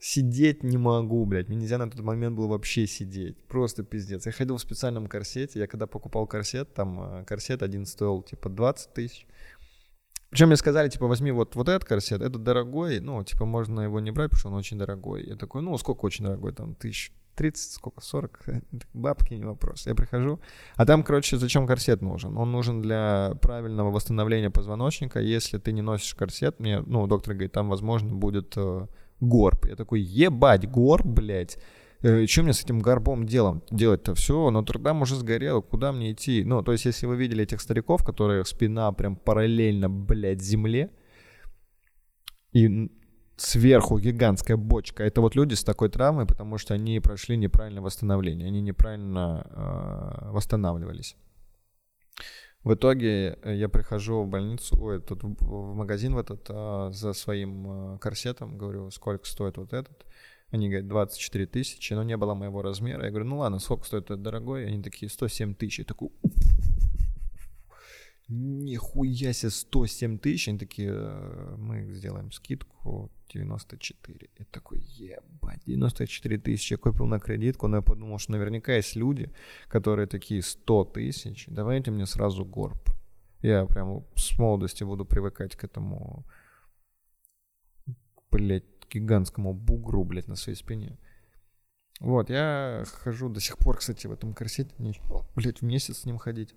Сидеть 0.07 0.63
не 0.63 0.77
могу, 0.77 1.25
блядь. 1.25 1.49
Мне 1.49 1.57
нельзя 1.57 1.79
на 1.79 1.91
тот 1.91 2.01
момент 2.01 2.37
было 2.37 2.49
вообще 2.49 2.87
сидеть. 2.87 3.43
Просто 3.47 3.85
пиздец. 3.85 4.27
Я 4.27 4.33
ходил 4.33 4.59
в 4.59 4.61
специальном 4.61 5.07
корсете. 5.07 5.59
Я 5.61 5.67
когда 5.67 5.87
покупал 5.87 6.27
корсет, 6.27 6.75
там 6.75 7.21
э, 7.21 7.25
корсет 7.25 7.63
один 7.63 7.87
стоил 7.87 8.23
типа 8.23 8.51
20 8.51 8.93
тысяч. 8.93 9.27
Причем 10.29 10.49
мне 10.49 10.57
сказали, 10.57 10.91
типа, 10.91 11.07
возьми 11.07 11.31
вот, 11.31 11.55
вот 11.55 11.69
этот 11.71 11.89
корсет, 11.89 12.21
это 12.21 12.39
дорогой, 12.39 12.99
ну, 12.99 13.23
типа, 13.23 13.47
можно 13.47 13.83
его 13.83 14.01
не 14.01 14.11
брать, 14.11 14.31
потому 14.31 14.41
что 14.41 14.49
он 14.49 14.55
очень 14.57 14.77
дорогой. 14.77 15.25
Я 15.25 15.37
такой, 15.37 15.63
ну, 15.63 15.79
сколько 15.79 16.05
очень 16.05 16.25
дорогой, 16.25 16.53
там, 16.53 16.75
тысяч 16.75 17.13
30, 17.35 17.73
сколько, 17.73 18.01
40, 18.01 18.41
бабки, 18.95 19.35
не 19.35 19.45
вопрос. 19.45 19.87
Я 19.87 19.95
прихожу, 19.95 20.41
а 20.77 20.87
там, 20.87 21.03
короче, 21.03 21.37
зачем 21.37 21.67
корсет 21.67 22.03
нужен? 22.03 22.37
Он 22.37 22.53
нужен 22.53 22.83
для 22.83 23.35
правильного 23.41 23.91
восстановления 23.91 24.51
позвоночника. 24.51 25.21
Если 25.21 25.59
ты 25.59 25.73
не 25.73 25.83
носишь 25.83 26.15
корсет, 26.15 26.61
мне, 26.61 26.81
ну, 26.81 27.07
доктор 27.07 27.35
говорит, 27.35 27.53
там, 27.53 27.69
возможно, 27.69 28.15
будет 28.15 28.55
э, 28.57 28.87
горб. 29.21 29.67
Я 29.67 29.77
такой, 29.77 30.01
ебать, 30.01 30.69
горб, 30.71 31.07
блядь. 31.07 31.59
Э, 32.03 32.27
что 32.27 32.43
мне 32.43 32.53
с 32.53 32.63
этим 32.63 32.81
горбом 32.81 33.27
делом 33.27 33.63
делать-то? 33.71 34.15
Все, 34.15 34.51
Нотр-Дам 34.51 35.03
уже 35.03 35.17
сгорел, 35.17 35.63
куда 35.63 35.93
мне 35.93 36.13
идти? 36.13 36.45
Ну, 36.45 36.63
то 36.63 36.73
есть, 36.73 36.85
если 36.85 37.07
вы 37.07 37.17
видели 37.17 37.45
этих 37.45 37.61
стариков, 37.61 38.05
которые 38.05 38.45
спина 38.45 38.93
прям 38.93 39.17
параллельно, 39.17 39.89
блядь, 39.89 40.43
земле, 40.43 40.91
и 42.53 42.91
сверху 43.37 43.99
гигантская 43.99 44.57
бочка. 44.57 45.03
Это 45.03 45.21
вот 45.21 45.35
люди 45.35 45.55
с 45.55 45.65
такой 45.65 45.89
травмой, 45.89 46.27
потому 46.27 46.59
что 46.59 46.75
они 46.75 47.01
прошли 47.01 47.37
неправильное 47.37 47.83
восстановление, 47.83 48.49
они 48.49 48.61
неправильно 48.61 49.47
э, 49.51 50.31
восстанавливались. 50.31 51.17
В 52.65 52.73
итоге 52.75 53.39
э, 53.43 53.55
я 53.57 53.69
прихожу 53.69 54.23
в 54.23 54.29
больницу, 54.29 54.77
ой, 54.81 55.01
тут 55.01 55.23
в 55.23 55.75
магазин 55.75 56.15
в 56.15 56.19
этот 56.19 56.47
э, 56.49 56.91
за 56.93 57.13
своим 57.13 57.95
э, 57.95 57.99
корсетом, 57.99 58.57
говорю, 58.57 58.91
сколько 58.91 59.27
стоит 59.27 59.59
вот 59.59 59.75
этот. 59.75 60.07
Они 60.51 60.69
говорят, 60.69 60.89
24 60.89 61.47
тысячи, 61.47 61.93
но 61.93 62.03
не 62.05 62.17
было 62.17 62.35
моего 62.35 62.63
размера. 62.63 63.05
Я 63.05 63.11
говорю, 63.11 63.27
ну 63.27 63.39
ладно, 63.39 63.59
сколько 63.59 63.85
стоит 63.85 64.05
этот 64.05 64.23
дорогой? 64.23 64.67
Они 64.67 64.83
такие, 64.83 65.11
107 65.11 65.55
тысяч. 65.55 65.81
Я 65.81 65.85
такой, 65.85 66.11
нихуя 68.29 69.33
себе, 69.33 69.51
107 69.51 70.19
тысяч. 70.19 70.49
Они 70.49 70.59
такие, 70.59 70.93
«Э, 70.93 71.57
мы 71.59 71.93
сделаем 71.93 72.33
скидку 72.33 73.11
94. 73.29 74.31
Я 74.39 74.45
такой, 74.51 74.81
ебать, 74.81 75.63
94 75.67 76.39
тысячи 76.39 76.75
я 76.75 76.79
купил 76.79 77.07
на 77.07 77.21
кредитку, 77.21 77.69
но 77.69 77.79
я 77.79 77.83
подумал, 77.83 78.19
что 78.19 78.33
наверняка 78.33 78.75
есть 78.75 78.97
люди, 78.97 79.33
которые 79.69 80.07
такие 80.07 80.43
100 80.43 80.85
тысяч, 80.87 81.47
давайте 81.49 81.91
мне 81.91 82.07
сразу 82.07 82.45
горб. 82.45 82.91
Я 83.43 83.67
прям 83.67 84.07
с 84.17 84.39
молодости 84.39 84.85
буду 84.85 85.05
привыкать 85.05 85.55
к 85.55 85.65
этому, 85.65 86.25
блядь, 88.31 88.65
гигантскому 88.91 89.53
бугру, 89.53 90.05
блядь, 90.05 90.29
на 90.29 90.37
своей 90.37 90.57
спине. 90.57 90.99
Вот, 92.01 92.31
я 92.31 92.85
хожу 92.87 93.29
до 93.29 93.41
сих 93.41 93.59
пор, 93.59 93.79
кстати, 93.79 94.07
в 94.07 94.13
этом 94.13 94.35
корсете, 94.35 94.75
блядь, 95.37 95.61
в 95.61 95.65
месяц 95.65 95.99
с 95.99 96.05
ним 96.05 96.19
ходить. 96.19 96.55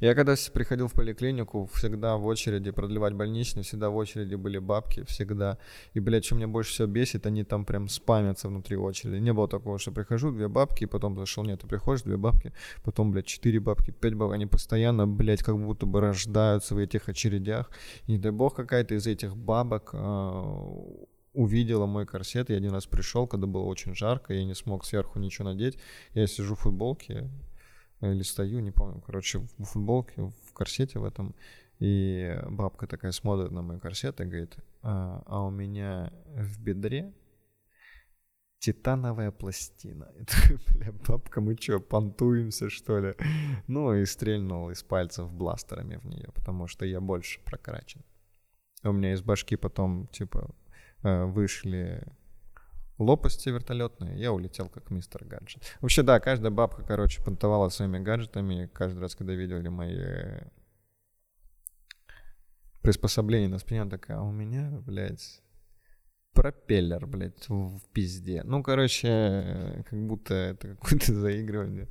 Я 0.00 0.14
когда 0.14 0.34
приходил 0.52 0.88
в 0.88 0.94
поликлинику, 0.94 1.70
всегда 1.74 2.16
в 2.16 2.26
очереди 2.26 2.70
продлевать 2.72 3.14
больничный, 3.14 3.62
всегда 3.62 3.88
в 3.88 3.96
очереди 3.96 4.34
были 4.34 4.58
бабки, 4.58 5.04
всегда. 5.04 5.58
И, 5.94 6.00
блядь, 6.00 6.24
что 6.24 6.34
меня 6.34 6.48
больше 6.48 6.72
всего 6.72 6.88
бесит, 6.88 7.26
они 7.26 7.44
там 7.44 7.64
прям 7.64 7.88
спамятся 7.88 8.48
внутри 8.48 8.76
очереди. 8.76 9.16
Не 9.16 9.32
было 9.32 9.48
такого, 9.48 9.78
что 9.78 9.92
прихожу, 9.92 10.32
две 10.32 10.48
бабки, 10.48 10.84
и 10.84 10.86
потом 10.86 11.16
зашел, 11.16 11.44
нет, 11.44 11.60
ты 11.60 11.68
приходишь, 11.68 12.02
две 12.02 12.16
бабки, 12.16 12.52
потом, 12.82 13.12
блядь, 13.12 13.26
четыре 13.26 13.60
бабки, 13.60 13.92
пять 13.92 14.14
бабок. 14.14 14.34
Они 14.34 14.46
постоянно, 14.46 15.06
блядь, 15.06 15.42
как 15.42 15.56
будто 15.58 15.86
бы 15.86 16.00
рождаются 16.00 16.74
в 16.74 16.78
этих 16.78 17.08
очередях. 17.08 17.70
И 18.06 18.12
не 18.12 18.18
дай 18.18 18.32
бог 18.32 18.56
какая-то 18.56 18.94
из 18.94 19.06
этих 19.06 19.36
бабок 19.36 19.90
э, 19.92 20.42
увидела 21.32 21.86
мой 21.86 22.06
корсет. 22.06 22.50
Я 22.50 22.56
один 22.56 22.72
раз 22.72 22.86
пришел, 22.86 23.26
когда 23.26 23.46
было 23.46 23.64
очень 23.64 23.94
жарко, 23.94 24.34
я 24.34 24.44
не 24.44 24.54
смог 24.54 24.84
сверху 24.84 25.18
ничего 25.18 25.48
надеть. 25.48 25.78
Я 26.14 26.26
сижу 26.26 26.54
в 26.54 26.60
футболке, 26.60 27.30
или 28.02 28.22
стою, 28.22 28.60
не 28.60 28.72
помню, 28.72 29.00
короче, 29.00 29.38
в 29.38 29.64
футболке, 29.64 30.22
в 30.22 30.52
корсете 30.52 30.98
в 30.98 31.04
этом, 31.04 31.34
и 31.78 32.38
бабка 32.48 32.86
такая 32.86 33.12
смотрит 33.12 33.50
на 33.50 33.62
мой 33.62 33.80
корсет 33.80 34.20
и 34.20 34.24
говорит, 34.24 34.56
а, 34.82 35.22
а 35.26 35.42
у 35.44 35.50
меня 35.50 36.12
в 36.26 36.60
бедре 36.60 37.12
титановая 38.62 39.32
пластина. 39.32 40.06
Такой, 40.26 40.58
бля, 40.74 40.92
бабка, 40.92 41.40
мы 41.40 41.56
что, 41.60 41.80
понтуемся, 41.80 42.70
что 42.70 43.00
ли? 43.00 43.14
Ну, 43.66 43.94
и 43.94 44.06
стрельнул 44.06 44.70
из 44.70 44.82
пальцев 44.82 45.32
бластерами 45.32 45.96
в 45.96 46.04
нее, 46.06 46.30
потому 46.34 46.68
что 46.68 46.86
я 46.86 47.00
больше 47.00 47.40
прокрачен. 47.44 48.02
У 48.84 48.92
меня 48.92 49.12
из 49.12 49.22
башки 49.22 49.56
потом, 49.56 50.06
типа, 50.08 50.54
э, 51.02 51.24
вышли 51.24 52.06
лопасти 52.98 53.48
вертолетные, 53.48 54.18
я 54.18 54.32
улетел 54.32 54.68
как 54.68 54.90
мистер 54.90 55.24
гаджет. 55.24 55.62
Вообще, 55.80 56.02
да, 56.02 56.20
каждая 56.20 56.50
бабка, 56.50 56.82
короче, 56.82 57.22
понтовала 57.22 57.68
своими 57.68 57.98
гаджетами. 57.98 58.70
Каждый 58.72 59.00
раз, 59.00 59.14
когда 59.14 59.34
видели 59.34 59.68
мои 59.68 59.98
приспособления 62.82 63.48
на 63.48 63.58
спине, 63.58 63.84
такая, 63.86 64.18
а 64.18 64.22
у 64.22 64.32
меня, 64.32 64.70
блядь, 64.84 65.42
пропеллер, 66.32 67.06
блядь, 67.06 67.48
в 67.48 67.80
пизде. 67.92 68.42
Ну, 68.44 68.62
короче, 68.62 69.84
как 69.88 70.06
будто 70.06 70.34
это 70.34 70.76
какое-то 70.76 71.12
заигрывание. 71.20 71.88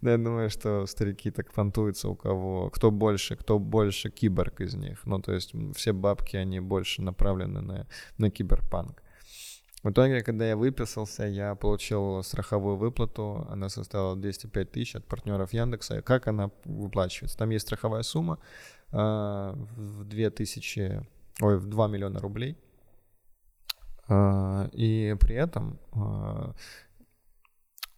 я 0.00 0.16
думаю, 0.18 0.50
что 0.50 0.86
старики 0.86 1.30
так 1.30 1.52
фантуются 1.52 2.08
у 2.08 2.16
кого, 2.16 2.70
кто 2.70 2.90
больше, 2.90 3.36
кто 3.36 3.58
больше 3.58 4.10
киборг 4.10 4.60
из 4.60 4.74
них. 4.74 5.04
Ну, 5.04 5.20
то 5.20 5.32
есть 5.32 5.52
все 5.74 5.92
бабки, 5.92 6.36
они 6.36 6.60
больше 6.60 7.02
направлены 7.02 7.60
на, 7.60 7.86
на 8.18 8.30
киберпанк. 8.30 9.01
В 9.82 9.90
итоге, 9.90 10.22
когда 10.22 10.46
я 10.46 10.56
выписался, 10.56 11.24
я 11.24 11.56
получил 11.56 12.22
страховую 12.22 12.76
выплату. 12.76 13.46
Она 13.50 13.68
составила 13.68 14.14
205 14.14 14.70
тысяч 14.70 14.94
от 14.94 15.04
партнеров 15.04 15.52
Яндекса. 15.52 16.02
Как 16.02 16.28
она 16.28 16.50
выплачивается? 16.64 17.36
Там 17.36 17.50
есть 17.50 17.66
страховая 17.66 18.02
сумма 18.02 18.38
э, 18.92 18.96
в 18.96 20.04
2000, 20.04 21.06
ой, 21.40 21.58
в 21.58 21.66
2 21.66 21.88
миллиона 21.88 22.20
рублей. 22.20 22.56
Э, 24.08 24.68
и 24.72 25.16
при 25.18 25.34
этом 25.34 25.80
э, 25.94 26.52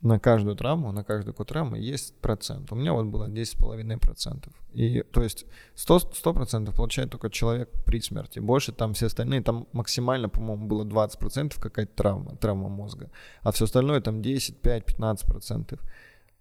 на 0.04 0.18
каждую 0.18 0.54
травму, 0.54 0.92
на 0.92 1.02
каждую 1.02 1.34
травму 1.34 1.76
есть 1.76 2.14
процент. 2.20 2.70
У 2.73 2.75
меня 2.76 2.92
вот 2.92 3.06
было 3.06 3.26
10,5%. 3.26 4.52
И, 4.75 5.02
то 5.02 5.23
есть 5.23 5.46
100%, 5.76 6.12
100% 6.23 6.75
получает 6.75 7.11
только 7.11 7.30
человек 7.30 7.70
при 7.87 8.00
смерти. 8.00 8.38
Больше 8.38 8.73
там 8.73 8.92
все 8.92 9.06
остальные, 9.06 9.42
там 9.42 9.66
максимально, 9.73 10.28
по-моему, 10.28 10.66
было 10.66 10.84
20% 10.84 11.58
какая-то 11.58 11.92
травма, 11.94 12.37
травма 12.37 12.68
мозга. 12.68 13.11
А 13.42 13.50
все 13.50 13.64
остальное 13.64 14.00
там 14.00 14.20
10, 14.20 14.61
5, 14.61 14.84
15% 14.99 15.78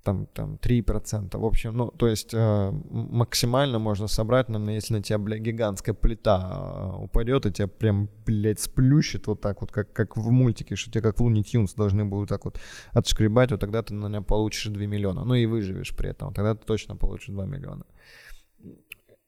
там, 0.04 0.28
там 0.34 0.56
3%. 0.62 1.38
В 1.38 1.46
общем, 1.46 1.78
ну, 1.78 1.92
то 1.92 2.08
есть 2.08 2.34
э, 2.34 2.72
максимально 2.92 3.80
можно 3.80 4.08
собрать, 4.08 4.50
наверное, 4.50 4.76
если 4.76 4.96
на 4.96 5.02
тебя, 5.02 5.18
бля, 5.18 5.38
гигантская 5.38 5.96
плита 5.96 6.94
э, 6.96 7.04
упадет, 7.04 7.46
и 7.46 7.52
тебя 7.52 7.68
прям, 7.68 8.10
блядь, 8.26 8.60
сплющит 8.60 9.28
вот 9.28 9.42
так 9.42 9.62
вот, 9.62 9.72
как, 9.72 9.94
как 9.94 10.18
в 10.18 10.30
мультике, 10.32 10.76
что 10.76 10.92
тебя 10.92 11.02
как 11.02 11.20
в 11.20 11.24
Луни 11.24 11.44
Тюнс 11.44 11.74
должны 11.74 12.06
будут 12.06 12.30
так 12.30 12.46
вот 12.46 12.60
отшкребать, 12.92 13.52
вот 13.52 13.60
тогда 13.60 13.82
ты 13.82 13.94
на 13.94 14.08
меня 14.08 14.22
получишь 14.22 14.66
2 14.66 14.86
миллиона. 14.86 15.24
Ну 15.24 15.36
и 15.36 15.46
выживешь 15.46 15.96
при 15.96 16.10
этом, 16.10 16.34
тогда 16.34 16.56
ты 16.56 16.66
точно 16.66 16.96
получишь 16.96 17.34
2 17.34 17.46
миллиона. 17.46 17.86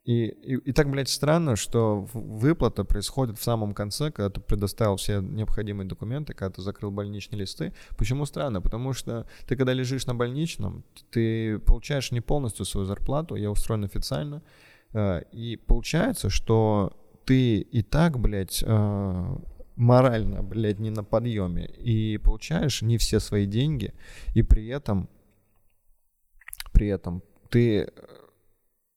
И, 0.06 0.28
и, 0.28 0.54
и 0.58 0.72
так, 0.72 0.90
блядь, 0.92 1.10
странно, 1.10 1.56
что 1.56 2.08
выплата 2.14 2.84
происходит 2.84 3.40
в 3.40 3.44
самом 3.44 3.74
конце, 3.74 4.12
когда 4.12 4.30
ты 4.30 4.40
предоставил 4.40 4.98
все 4.98 5.20
необходимые 5.20 5.88
документы, 5.88 6.36
когда 6.36 6.54
ты 6.54 6.62
закрыл 6.62 6.92
больничные 6.92 7.40
листы. 7.40 7.74
Почему 7.98 8.26
странно? 8.26 8.62
Потому 8.62 8.94
что 8.94 9.26
ты, 9.48 9.56
когда 9.56 9.74
лежишь 9.74 10.06
на 10.06 10.14
больничном, 10.14 10.84
ты 11.10 11.58
получаешь 11.58 12.12
не 12.12 12.22
полностью 12.22 12.66
свою 12.66 12.86
зарплату, 12.86 13.36
я 13.36 13.50
устроен 13.50 13.84
официально, 13.84 14.44
э, 14.94 15.24
и 15.32 15.58
получается, 15.58 16.30
что 16.30 16.94
ты 17.26 17.58
и 17.58 17.82
так, 17.82 18.20
блядь, 18.20 18.64
э, 18.64 19.38
морально, 19.76 20.44
блядь, 20.44 20.80
не 20.80 20.92
на 20.92 21.04
подъеме, 21.04 21.66
и 21.66 22.20
получаешь 22.20 22.84
не 22.84 23.00
все 23.00 23.20
свои 23.20 23.48
деньги, 23.48 23.92
и 24.36 24.44
при 24.44 24.68
этом, 24.68 25.10
при 26.72 26.90
этом 26.90 27.24
ты 27.50 27.90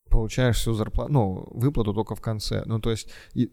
получаешь 0.09 0.57
всю 0.57 0.73
зарплату, 0.73 1.13
ну, 1.13 1.47
выплату 1.51 1.93
только 1.93 2.15
в 2.15 2.21
конце. 2.21 2.63
Ну, 2.65 2.79
то 2.79 2.91
есть, 2.91 3.09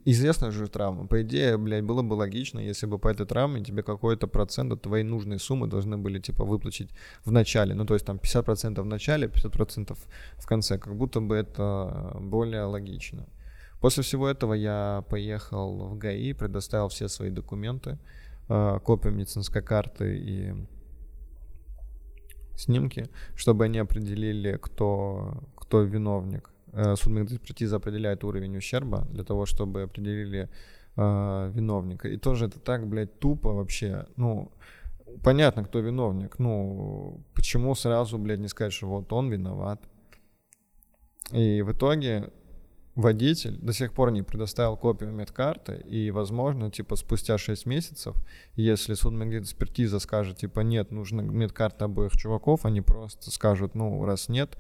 известна 0.07 0.51
же 0.51 0.69
травма. 0.69 1.07
По 1.07 1.23
идее, 1.23 1.57
блядь, 1.57 1.85
было 1.85 2.03
бы 2.03 2.15
логично, 2.15 2.61
если 2.61 2.87
бы 2.87 2.99
по 2.99 3.09
этой 3.09 3.27
травме 3.27 3.65
тебе 3.65 3.83
какой-то 3.83 4.27
процент 4.27 4.73
от 4.73 4.83
твоей 4.83 5.05
нужной 5.05 5.39
суммы 5.39 5.67
должны 5.69 5.97
были, 5.97 6.19
типа, 6.19 6.45
выплатить 6.45 6.91
в 7.25 7.33
начале. 7.33 7.75
Ну, 7.75 7.85
то 7.85 7.95
есть, 7.95 8.07
там, 8.07 8.17
50% 8.17 8.83
в 8.83 8.87
начале, 8.87 9.29
50% 9.29 9.99
в 10.39 10.47
конце. 10.47 10.79
Как 10.79 10.97
будто 10.97 11.21
бы 11.21 11.37
это 11.37 12.17
более 12.21 12.65
логично. 12.65 13.27
После 13.81 14.03
всего 14.03 14.29
этого 14.29 14.55
я 14.55 15.05
поехал 15.11 15.89
в 15.89 15.99
ГАИ, 15.99 16.33
предоставил 16.33 16.89
все 16.89 17.09
свои 17.09 17.31
документы, 17.31 17.99
э, 18.49 18.81
копию 18.83 19.13
медицинской 19.13 19.63
карты 19.63 20.17
и 20.19 20.67
снимки, 22.57 23.09
чтобы 23.35 23.65
они 23.65 23.79
определили, 23.79 24.59
кто, 24.61 25.43
кто 25.67 25.83
виновник. 25.83 26.51
Э, 26.73 26.95
судмедэкспертиза 26.97 27.77
определяет 27.77 28.25
уровень 28.25 28.57
ущерба 28.57 29.07
для 29.11 29.25
того, 29.25 29.47
чтобы 29.47 29.83
определили, 29.83 30.49
э, 30.97 31.51
виновника. 31.55 32.09
И 32.09 32.17
тоже 32.17 32.47
это 32.47 32.61
так, 32.61 32.87
блядь, 32.87 33.19
тупо 33.19 33.53
вообще. 33.53 34.07
Ну, 34.17 34.53
понятно, 35.23 35.65
кто 35.65 35.81
виновник. 35.81 36.39
Ну, 36.39 37.21
почему 37.35 37.75
сразу, 37.75 38.19
блядь, 38.19 38.41
не 38.41 38.49
сказать, 38.49 38.73
что 38.73 38.87
вот 38.87 39.13
он 39.13 39.31
виноват. 39.31 39.81
И 41.33 41.63
в 41.63 41.73
итоге 41.73 42.31
водитель 42.97 43.59
до 43.59 43.73
сих 43.73 43.93
пор 43.93 44.11
не 44.11 44.23
предоставил 44.23 44.77
копию 44.77 45.13
медкарты, 45.13 45.75
и, 45.75 46.11
возможно, 46.11 46.71
типа, 46.71 46.97
спустя 46.97 47.37
6 47.37 47.67
месяцев, 47.67 48.17
если 48.55 48.95
судмедэкспертиза 48.95 49.99
скажет, 49.99 50.39
типа, 50.39 50.61
нет, 50.61 50.91
нужна 50.91 51.23
медкарта 51.23 51.85
обоих 51.85 52.13
чуваков, 52.13 52.65
они 52.65 52.81
просто 52.81 53.31
скажут, 53.31 53.75
ну, 53.75 54.05
раз 54.05 54.29
нет, 54.29 54.57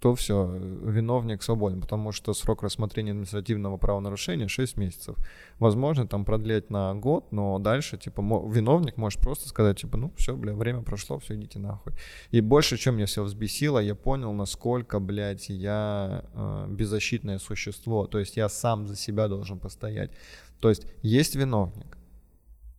то 0.00 0.14
все, 0.14 0.46
виновник 0.46 1.42
свободен, 1.42 1.82
потому 1.82 2.10
что 2.12 2.32
срок 2.32 2.62
рассмотрения 2.62 3.10
административного 3.10 3.76
правонарушения 3.76 4.48
6 4.48 4.78
месяцев. 4.78 5.14
Возможно, 5.58 6.08
там 6.08 6.24
продлять 6.24 6.70
на 6.70 6.94
год, 6.94 7.30
но 7.32 7.58
дальше, 7.58 7.98
типа, 7.98 8.22
виновник 8.22 8.96
может 8.96 9.20
просто 9.20 9.48
сказать, 9.48 9.80
типа, 9.80 9.98
ну, 9.98 10.10
все, 10.16 10.34
бля, 10.34 10.54
время 10.54 10.80
прошло, 10.80 11.18
все, 11.18 11.34
идите 11.34 11.58
нахуй. 11.58 11.92
И 12.30 12.40
больше, 12.40 12.78
чем 12.78 12.96
меня 12.96 13.04
все 13.04 13.22
взбесило, 13.22 13.78
я 13.78 13.94
понял, 13.94 14.32
насколько, 14.32 15.00
блядь, 15.00 15.50
я 15.50 16.24
э, 16.32 16.66
беззащитное 16.70 17.38
существо, 17.38 18.06
то 18.06 18.18
есть 18.18 18.38
я 18.38 18.48
сам 18.48 18.86
за 18.86 18.96
себя 18.96 19.28
должен 19.28 19.58
постоять. 19.58 20.12
То 20.60 20.70
есть 20.70 20.86
есть 21.02 21.36
виновник, 21.36 21.98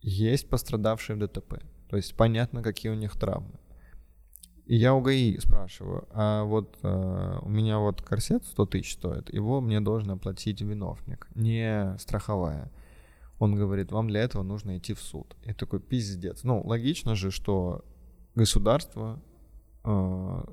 есть 0.00 0.48
пострадавшие 0.48 1.14
в 1.14 1.20
ДТП, 1.20 1.62
то 1.88 1.96
есть 1.96 2.16
понятно, 2.16 2.64
какие 2.64 2.90
у 2.90 2.96
них 2.96 3.16
травмы 3.16 3.61
и 4.66 4.76
я 4.76 4.94
у 4.94 5.00
ГАИ 5.00 5.38
спрашиваю, 5.38 6.06
а 6.12 6.44
вот 6.44 6.78
э, 6.82 7.38
у 7.42 7.48
меня 7.48 7.78
вот 7.78 8.00
корсет 8.00 8.44
100 8.44 8.66
тысяч 8.66 8.94
стоит, 8.94 9.32
его 9.32 9.60
мне 9.60 9.80
должен 9.80 10.10
оплатить 10.12 10.60
виновник, 10.60 11.28
не 11.34 11.96
страховая. 11.98 12.70
Он 13.38 13.56
говорит, 13.56 13.90
вам 13.90 14.08
для 14.08 14.20
этого 14.20 14.44
нужно 14.44 14.78
идти 14.78 14.94
в 14.94 15.00
суд. 15.00 15.36
И 15.42 15.52
такой 15.52 15.80
пиздец. 15.80 16.44
Ну, 16.44 16.62
логично 16.64 17.16
же, 17.16 17.32
что 17.32 17.84
государство, 18.36 19.20
э, 19.82 20.44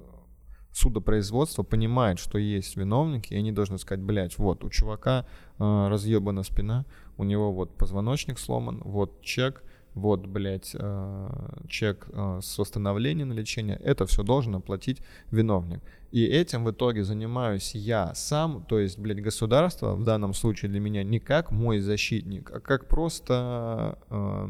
судопроизводство 0.72 1.63
понимает, 1.63 2.18
что 2.18 2.38
есть 2.38 2.75
виновники, 2.78 3.34
и 3.34 3.38
они 3.38 3.51
должны 3.51 3.78
сказать, 3.78 4.04
блядь, 4.04 4.38
вот 4.38 4.63
у 4.63 4.70
чувака 4.70 5.25
э, 5.60 5.88
разъебана 5.88 6.44
спина, 6.44 6.86
у 7.18 7.24
него 7.24 7.51
вот 7.51 7.78
позвоночник 7.78 8.39
сломан, 8.39 8.82
вот 8.84 9.22
чек, 9.22 9.63
вот, 9.93 10.25
блядь, 10.25 10.72
э, 10.74 11.29
чек 11.67 12.08
э, 12.12 12.39
с 12.41 12.58
восстановлением 12.58 13.29
на 13.29 13.34
лечение, 13.34 13.77
это 13.84 14.05
все 14.05 14.24
должен 14.24 14.55
оплатить 14.55 15.01
виновник. 15.31 15.81
И 16.12 16.25
этим 16.25 16.65
в 16.65 16.72
итоге 16.72 17.03
занимаюсь 17.03 17.75
я 17.75 18.13
сам, 18.15 18.63
то 18.67 18.79
есть, 18.79 18.98
блядь, 18.98 19.22
государство 19.22 19.96
в 19.96 20.03
данном 20.03 20.34
случае 20.34 20.72
для 20.72 20.79
меня 20.79 21.03
не 21.03 21.19
как 21.19 21.51
мой 21.51 21.79
защитник, 21.79 22.51
а 22.51 22.60
как 22.60 22.88
просто 22.88 24.00
э, 24.10 24.50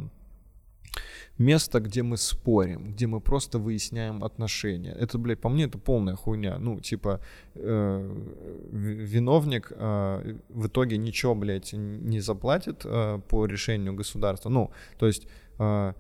место, 1.40 1.80
где 1.80 2.04
мы 2.04 2.18
спорим, 2.18 2.92
где 2.92 3.08
мы 3.08 3.22
просто 3.22 3.60
выясняем 3.60 4.24
отношения. 4.24 4.92
Это, 4.92 5.18
блядь, 5.18 5.40
по 5.40 5.50
мне 5.50 5.64
это 5.64 5.78
полная 5.78 6.16
хуйня. 6.16 6.60
Ну, 6.60 6.80
типа, 6.80 7.22
э, 7.56 8.26
виновник 8.72 9.72
э, 9.76 10.38
в 10.50 10.68
итоге 10.68 10.98
ничего, 10.98 11.36
блядь, 11.36 11.74
не 11.74 12.20
заплатит 12.20 12.82
э, 12.86 13.20
по 13.30 13.46
решению 13.46 13.94
государства. 13.94 14.50
Ну, 14.50 14.72
то 14.98 15.08
есть... 15.08 15.28
Э, 15.58 15.94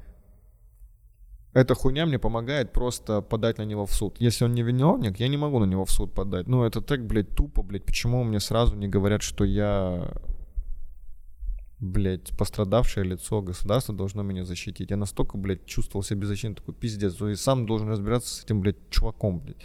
эта 1.51 1.73
хуйня 1.73 2.05
мне 2.05 2.19
помогает 2.19 2.73
просто 2.73 3.21
подать 3.21 3.57
на 3.57 3.65
него 3.65 3.87
в 3.87 3.91
суд. 3.91 4.17
Если 4.19 4.45
он 4.45 4.53
не 4.53 4.61
виновник, 4.61 5.19
я 5.19 5.27
не 5.27 5.37
могу 5.37 5.57
на 5.57 5.65
него 5.65 5.83
в 5.83 5.89
суд 5.89 6.13
подать. 6.13 6.47
Ну, 6.47 6.63
это 6.63 6.79
так, 6.79 7.07
блядь, 7.07 7.35
тупо, 7.35 7.63
блядь. 7.63 7.85
Почему 7.85 8.23
мне 8.23 8.39
сразу 8.39 8.75
не 8.75 8.87
говорят, 8.87 9.23
что 9.23 9.45
я 9.45 10.11
блядь, 11.79 12.35
пострадавшее 12.37 13.05
лицо 13.05 13.41
государства 13.41 13.95
должно 13.95 14.21
меня 14.21 14.43
защитить. 14.43 14.91
Я 14.91 14.97
настолько, 14.97 15.37
блядь, 15.37 15.65
чувствовал 15.65 16.03
себя 16.03 16.21
беззащитным, 16.21 16.55
такой 16.55 16.73
пиздец, 16.73 17.19
и 17.21 17.35
сам 17.35 17.65
должен 17.65 17.89
разбираться 17.89 18.35
с 18.35 18.43
этим, 18.43 18.61
блядь, 18.61 18.89
чуваком, 18.89 19.39
блядь. 19.39 19.57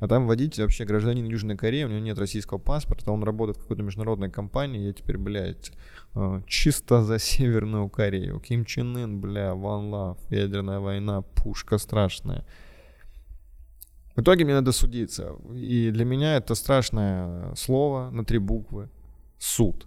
А 0.00 0.06
там 0.06 0.26
водитель 0.28 0.62
вообще 0.62 0.84
гражданин 0.84 1.26
Южной 1.26 1.56
Кореи, 1.56 1.82
у 1.82 1.88
него 1.88 1.98
нет 1.98 2.18
российского 2.18 2.58
паспорта, 2.58 3.10
он 3.10 3.24
работает 3.24 3.58
в 3.58 3.62
какой-то 3.62 3.82
международной 3.82 4.30
компании, 4.30 4.86
я 4.86 4.92
теперь, 4.92 5.18
блядь, 5.18 5.72
э, 6.14 6.42
чисто 6.46 7.02
за 7.02 7.18
Северную 7.18 7.88
Корею. 7.88 8.38
Ким 8.38 8.64
Чен 8.64 8.96
Ын, 8.96 9.20
бля, 9.20 9.54
Ван 9.54 9.88
Лав, 9.90 10.18
ядерная 10.30 10.78
война, 10.78 11.22
пушка 11.22 11.78
страшная. 11.78 12.46
В 14.14 14.20
итоге 14.20 14.44
мне 14.44 14.54
надо 14.54 14.72
судиться. 14.72 15.34
И 15.54 15.90
для 15.90 16.04
меня 16.04 16.36
это 16.36 16.54
страшное 16.54 17.54
слово 17.56 18.10
на 18.10 18.24
три 18.24 18.38
буквы. 18.38 18.88
Суд. 19.38 19.86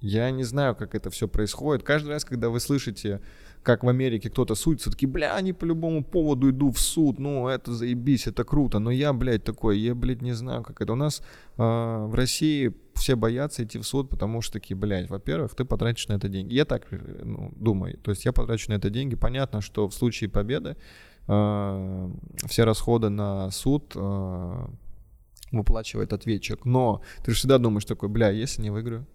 Я 0.00 0.30
не 0.30 0.44
знаю, 0.44 0.76
как 0.76 0.94
это 0.94 1.10
все 1.10 1.26
происходит. 1.26 1.82
Каждый 1.82 2.08
раз, 2.08 2.24
когда 2.24 2.50
вы 2.50 2.60
слышите, 2.60 3.20
как 3.62 3.82
в 3.82 3.88
Америке 3.88 4.30
кто-то 4.30 4.54
судится, 4.54 4.90
такие, 4.90 5.08
бля, 5.08 5.34
они 5.34 5.52
по 5.52 5.64
любому 5.64 6.04
поводу 6.04 6.50
иду 6.50 6.70
в 6.70 6.78
суд, 6.78 7.18
ну, 7.18 7.48
это 7.48 7.72
заебись, 7.72 8.26
это 8.26 8.44
круто. 8.44 8.78
Но 8.78 8.90
я, 8.90 9.12
блядь, 9.12 9.42
такой, 9.42 9.78
я, 9.78 9.94
блядь, 9.94 10.22
не 10.22 10.32
знаю, 10.32 10.62
как 10.62 10.80
это. 10.80 10.92
У 10.92 10.96
нас 10.96 11.22
э, 11.56 11.62
в 11.62 12.14
России 12.14 12.74
все 12.94 13.16
боятся 13.16 13.64
идти 13.64 13.78
в 13.78 13.84
суд, 13.84 14.10
потому 14.10 14.42
что 14.42 14.54
такие, 14.54 14.76
блядь, 14.76 15.08
во-первых, 15.08 15.54
ты 15.54 15.64
потратишь 15.64 16.08
на 16.08 16.14
это 16.14 16.28
деньги. 16.28 16.54
Я 16.54 16.64
так 16.64 16.86
ну, 16.90 17.52
думаю. 17.56 17.98
То 17.98 18.10
есть 18.10 18.24
я 18.24 18.32
потрачу 18.32 18.70
на 18.70 18.74
это 18.74 18.90
деньги. 18.90 19.16
Понятно, 19.16 19.60
что 19.60 19.88
в 19.88 19.94
случае 19.94 20.28
победы 20.28 20.76
э, 21.26 22.10
все 22.46 22.64
расходы 22.64 23.08
на 23.08 23.50
суд 23.50 23.92
э, 23.96 24.66
выплачивает 25.52 26.12
ответчик. 26.12 26.66
Но 26.66 27.00
ты 27.24 27.32
же 27.32 27.38
всегда 27.38 27.58
думаешь 27.58 27.84
такой, 27.86 28.10
бля, 28.10 28.30
если 28.30 28.62
не 28.62 28.70
выиграю, 28.70 29.06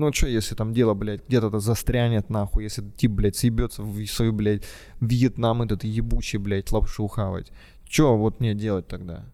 ну, 0.00 0.12
что, 0.12 0.26
если 0.26 0.54
там 0.54 0.72
дело, 0.72 0.94
блядь, 0.94 1.26
где-то 1.28 1.60
застрянет, 1.60 2.30
нахуй, 2.30 2.64
если 2.64 2.82
тип, 2.96 3.12
блядь, 3.12 3.36
съебется 3.36 3.82
в 3.82 4.06
свою, 4.06 4.32
блядь, 4.32 4.64
Вьетнам 5.00 5.62
этот 5.62 5.84
ебучий, 5.84 6.38
блядь, 6.38 6.72
лапшу 6.72 7.06
хавать. 7.08 7.52
Что 7.88 8.16
вот 8.16 8.40
мне 8.40 8.54
делать 8.54 8.86
тогда? 8.86 9.24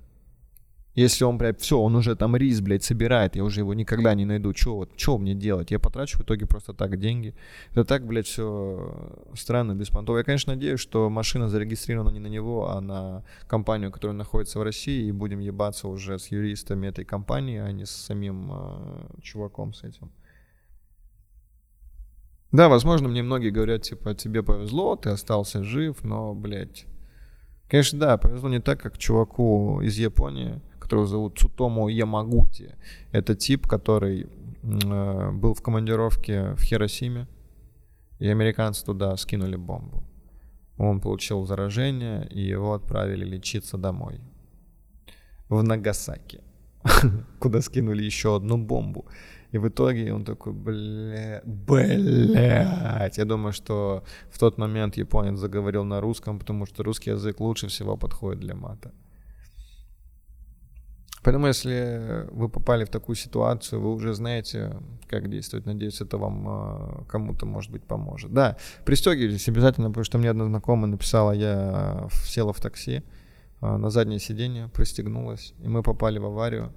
Если 0.97 1.25
он, 1.25 1.37
блядь, 1.37 1.61
все, 1.61 1.79
он 1.79 1.95
уже 1.95 2.17
там 2.17 2.37
рис, 2.37 2.63
блядь, 2.63 2.83
собирает, 2.83 3.37
я 3.37 3.45
уже 3.45 3.61
его 3.61 3.75
никогда 3.75 4.15
не 4.15 4.25
найду. 4.25 4.55
Что 4.55 4.77
вот, 4.77 4.91
что 4.97 5.19
мне 5.19 5.35
делать? 5.35 5.71
Я 5.71 5.79
потрачу 5.79 6.19
в 6.19 6.23
итоге 6.23 6.47
просто 6.47 6.73
так 6.73 6.99
деньги. 6.99 7.35
Это 7.73 7.85
так, 7.85 8.07
блядь, 8.07 8.27
все 8.27 9.21
странно, 9.35 9.75
беспонтово. 9.75 10.19
Я, 10.19 10.25
конечно, 10.25 10.55
надеюсь, 10.55 10.81
что 10.81 11.11
машина 11.11 11.51
зарегистрирована 11.51 12.09
не 12.15 12.19
на 12.19 12.29
него, 12.29 12.71
а 12.71 12.81
на 12.81 13.25
компанию, 13.47 13.93
которая 13.93 14.17
находится 14.17 14.59
в 14.59 14.63
России, 14.63 15.07
и 15.07 15.13
будем 15.13 15.41
ебаться 15.41 15.87
уже 15.87 16.19
с 16.19 16.29
юристами 16.29 16.87
этой 16.87 17.05
компании, 17.05 17.59
а 17.59 17.71
не 17.73 17.85
с 17.85 17.91
самим 17.91 18.51
э, 18.51 19.21
чуваком 19.23 19.75
с 19.75 19.85
этим. 19.85 20.11
Да, 22.57 22.71
возможно, 22.71 23.09
мне 23.09 23.23
многие 23.23 23.51
говорят, 23.51 23.83
типа, 23.83 24.15
тебе 24.15 24.43
повезло, 24.43 24.97
ты 24.97 25.11
остался 25.11 25.63
жив, 25.63 26.03
но, 26.05 26.35
блядь... 26.35 26.87
Конечно, 27.69 27.99
да, 27.99 28.17
повезло 28.17 28.49
не 28.49 28.61
так, 28.61 28.81
как 28.81 28.97
чуваку 28.97 29.83
из 29.83 29.99
Японии, 29.99 30.63
которого 30.79 31.07
зовут 31.07 31.39
Цутому 31.39 31.89
Ямагути. 31.89 32.75
Это 33.13 33.35
тип, 33.35 33.67
который 33.67 34.27
э, 34.63 35.31
был 35.33 35.53
в 35.53 35.61
командировке 35.61 36.55
в 36.55 36.63
Хиросиме, 36.63 37.27
и 38.21 38.29
американцы 38.29 38.87
туда 38.87 39.15
скинули 39.19 39.57
бомбу. 39.57 40.03
Он 40.79 41.01
получил 41.01 41.45
заражение, 41.45 42.27
и 42.31 42.41
его 42.41 42.73
отправили 42.73 43.27
лечиться 43.27 43.77
домой. 43.77 44.19
В 45.51 45.63
Нагасаки, 45.63 46.41
куда 47.39 47.61
скинули 47.61 48.03
еще 48.03 48.35
одну 48.35 48.57
бомбу. 48.57 49.05
И 49.53 49.59
в 49.59 49.69
итоге 49.69 50.13
он 50.13 50.25
такой, 50.25 50.53
бля, 50.53 51.43
блядь. 51.45 53.19
Я 53.19 53.25
думаю, 53.25 53.53
что 53.53 54.03
в 54.31 54.39
тот 54.39 54.59
момент 54.59 54.97
японец 54.97 55.39
заговорил 55.39 55.85
на 55.85 56.01
русском, 56.01 56.39
потому 56.39 56.67
что 56.67 56.83
русский 56.83 57.11
язык 57.11 57.41
лучше 57.41 57.69
всего 57.69 57.97
подходит 57.97 58.41
для 58.41 58.55
мата. 58.55 58.93
Поэтому, 61.27 61.49
если 61.49 62.29
вы 62.31 62.49
попали 62.49 62.85
в 62.85 62.89
такую 62.89 63.17
ситуацию, 63.17 63.81
вы 63.81 63.93
уже 63.93 64.15
знаете, 64.15 64.77
как 65.09 65.29
действовать. 65.29 65.67
Надеюсь, 65.67 66.01
это 66.01 66.19
вам 66.19 66.49
э, 66.49 67.05
кому-то, 67.09 67.47
может 67.47 67.73
быть, 67.73 67.83
поможет. 67.83 68.33
Да, 68.33 68.57
пристегивайтесь 68.85 69.49
обязательно, 69.49 69.89
потому 69.89 70.05
что 70.05 70.19
мне 70.19 70.31
одна 70.31 70.45
знакомая 70.45 70.87
написала, 70.87 71.33
я 71.33 72.07
села 72.13 72.53
в 72.53 72.61
такси 72.61 73.03
э, 73.61 73.77
на 73.77 73.91
заднее 73.91 74.21
сиденье, 74.21 74.69
пристегнулась, 74.69 75.53
и 75.65 75.69
мы 75.69 75.83
попали 75.83 76.21
в 76.21 76.27
аварию 76.27 76.73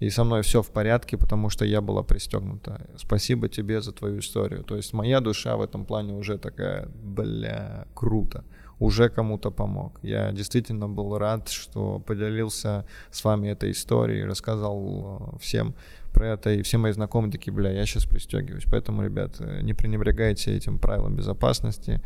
и 0.00 0.10
со 0.10 0.24
мной 0.24 0.42
все 0.42 0.60
в 0.60 0.70
порядке, 0.70 1.16
потому 1.16 1.50
что 1.50 1.64
я 1.64 1.80
была 1.80 2.02
пристегнута. 2.02 2.80
Спасибо 2.96 3.48
тебе 3.48 3.80
за 3.80 3.92
твою 3.92 4.18
историю. 4.18 4.64
То 4.64 4.76
есть 4.76 4.92
моя 4.92 5.20
душа 5.20 5.56
в 5.56 5.62
этом 5.62 5.84
плане 5.84 6.14
уже 6.14 6.38
такая, 6.38 6.88
бля, 7.02 7.86
круто. 7.94 8.44
Уже 8.80 9.08
кому-то 9.08 9.52
помог. 9.52 10.00
Я 10.02 10.32
действительно 10.32 10.88
был 10.88 11.16
рад, 11.16 11.48
что 11.48 12.00
поделился 12.00 12.84
с 13.12 13.24
вами 13.24 13.48
этой 13.48 13.70
историей, 13.70 14.24
рассказал 14.24 15.32
э, 15.34 15.38
всем 15.38 15.74
про 16.12 16.30
это, 16.30 16.50
и 16.50 16.62
все 16.62 16.78
мои 16.78 16.92
знакомые 16.92 17.30
такие, 17.30 17.52
бля, 17.52 17.70
я 17.70 17.86
сейчас 17.86 18.04
пристегиваюсь. 18.04 18.64
Поэтому, 18.68 19.04
ребят, 19.04 19.36
э, 19.38 19.60
не 19.62 19.74
пренебрегайте 19.74 20.56
этим 20.56 20.78
правилам 20.78 21.14
безопасности. 21.14 22.00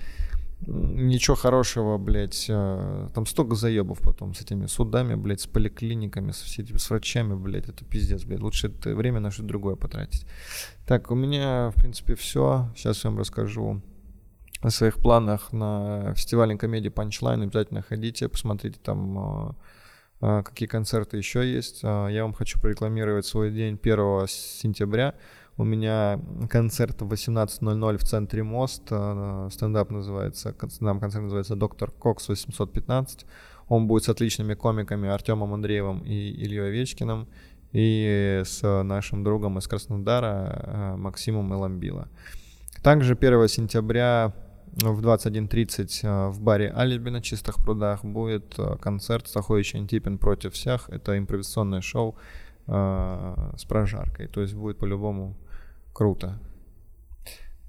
Ничего 0.67 1.37
хорошего, 1.37 1.99
блядь, 1.99 2.47
э, 2.49 3.09
там 3.15 3.27
столько 3.27 3.55
заебов 3.55 4.01
потом 4.01 4.35
с 4.35 4.41
этими 4.41 4.67
судами, 4.67 5.15
блядь, 5.15 5.41
с 5.41 5.47
поликлиниками, 5.47 6.33
со 6.33 6.45
всеми 6.45 6.77
с 6.77 6.91
врачами, 6.91 7.35
блядь, 7.35 7.69
это 7.69 7.85
пиздец, 7.85 8.25
блядь. 8.25 8.41
Лучше 8.41 8.69
это 8.69 8.95
время 8.95 9.21
на 9.21 9.31
что-то 9.31 9.49
другое 9.49 9.77
потратить. 9.77 10.27
Так, 10.87 11.11
у 11.11 11.15
меня, 11.15 11.71
в 11.71 11.75
принципе, 11.75 12.15
все. 12.15 12.71
Сейчас 12.77 13.05
я 13.05 13.11
вам 13.11 13.19
расскажу 13.19 13.83
о 14.61 14.71
своих 14.71 14.97
планах 14.97 15.53
на 15.53 16.13
фестивале 16.15 16.57
комедии 16.57 16.91
Punchline. 16.91 17.45
Обязательно 17.45 17.83
ходите, 17.83 18.29
посмотрите 18.29 18.81
там 18.83 19.57
э, 20.21 20.43
какие 20.43 20.69
концерты 20.69 21.17
еще 21.17 21.51
есть. 21.51 21.83
Я 21.85 22.23
вам 22.23 22.33
хочу 22.33 22.59
прорекламировать 22.61 23.27
свой 23.27 23.53
день 23.53 23.79
1 23.81 24.27
сентября. 24.27 25.15
У 25.59 25.65
меня 25.65 26.21
концерт 26.49 27.03
в 27.03 27.13
18.00 27.13 27.97
в 27.97 28.05
центре 28.05 28.45
Мост. 28.45 28.83
Э, 28.91 29.49
стендап 29.51 29.91
называется, 29.91 30.55
стендап-концерт 30.57 31.25
называется 31.25 31.57
«Доктор 31.57 31.91
Кокс 31.91 32.29
815». 32.29 33.27
Он 33.69 33.89
будет 33.89 34.05
с 34.05 34.09
отличными 34.09 34.55
комиками 34.55 35.09
Артемом 35.09 35.53
Андреевым 35.55 36.05
и 36.05 36.13
Ильей 36.13 36.69
Овечкиным 36.69 37.27
и 37.73 38.43
с 38.45 38.63
нашим 38.85 39.25
другом 39.25 39.59
из 39.59 39.67
Краснодара 39.67 40.63
э, 40.63 40.97
Максимом 40.97 41.53
Эламбила. 41.53 42.07
Также 42.85 43.15
1 43.15 43.49
сентября 43.49 44.33
в 44.77 45.05
21.30 45.05 46.01
э, 46.05 46.29
в 46.29 46.41
баре 46.41 46.73
«Алиби» 46.73 47.11
на 47.11 47.21
Чистых 47.21 47.57
прудах 47.57 48.05
будет 48.05 48.57
концерт 48.81 49.27
«Стахович 49.27 49.75
Антипин 49.75 50.19
против 50.19 50.53
всех». 50.53 50.89
Это 50.89 51.19
импровизационное 51.19 51.81
шоу 51.81 52.15
с 52.67 53.65
прожаркой. 53.67 54.27
То 54.27 54.43
есть 54.43 54.53
будет 54.53 54.77
по-любому 54.77 55.35
Круто. 55.99 56.39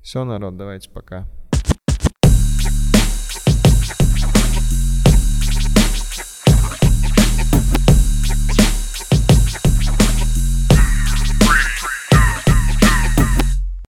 Все, 0.04 0.24
народ, 0.24 0.56
давайте 0.56 0.92
пока. 0.92 1.28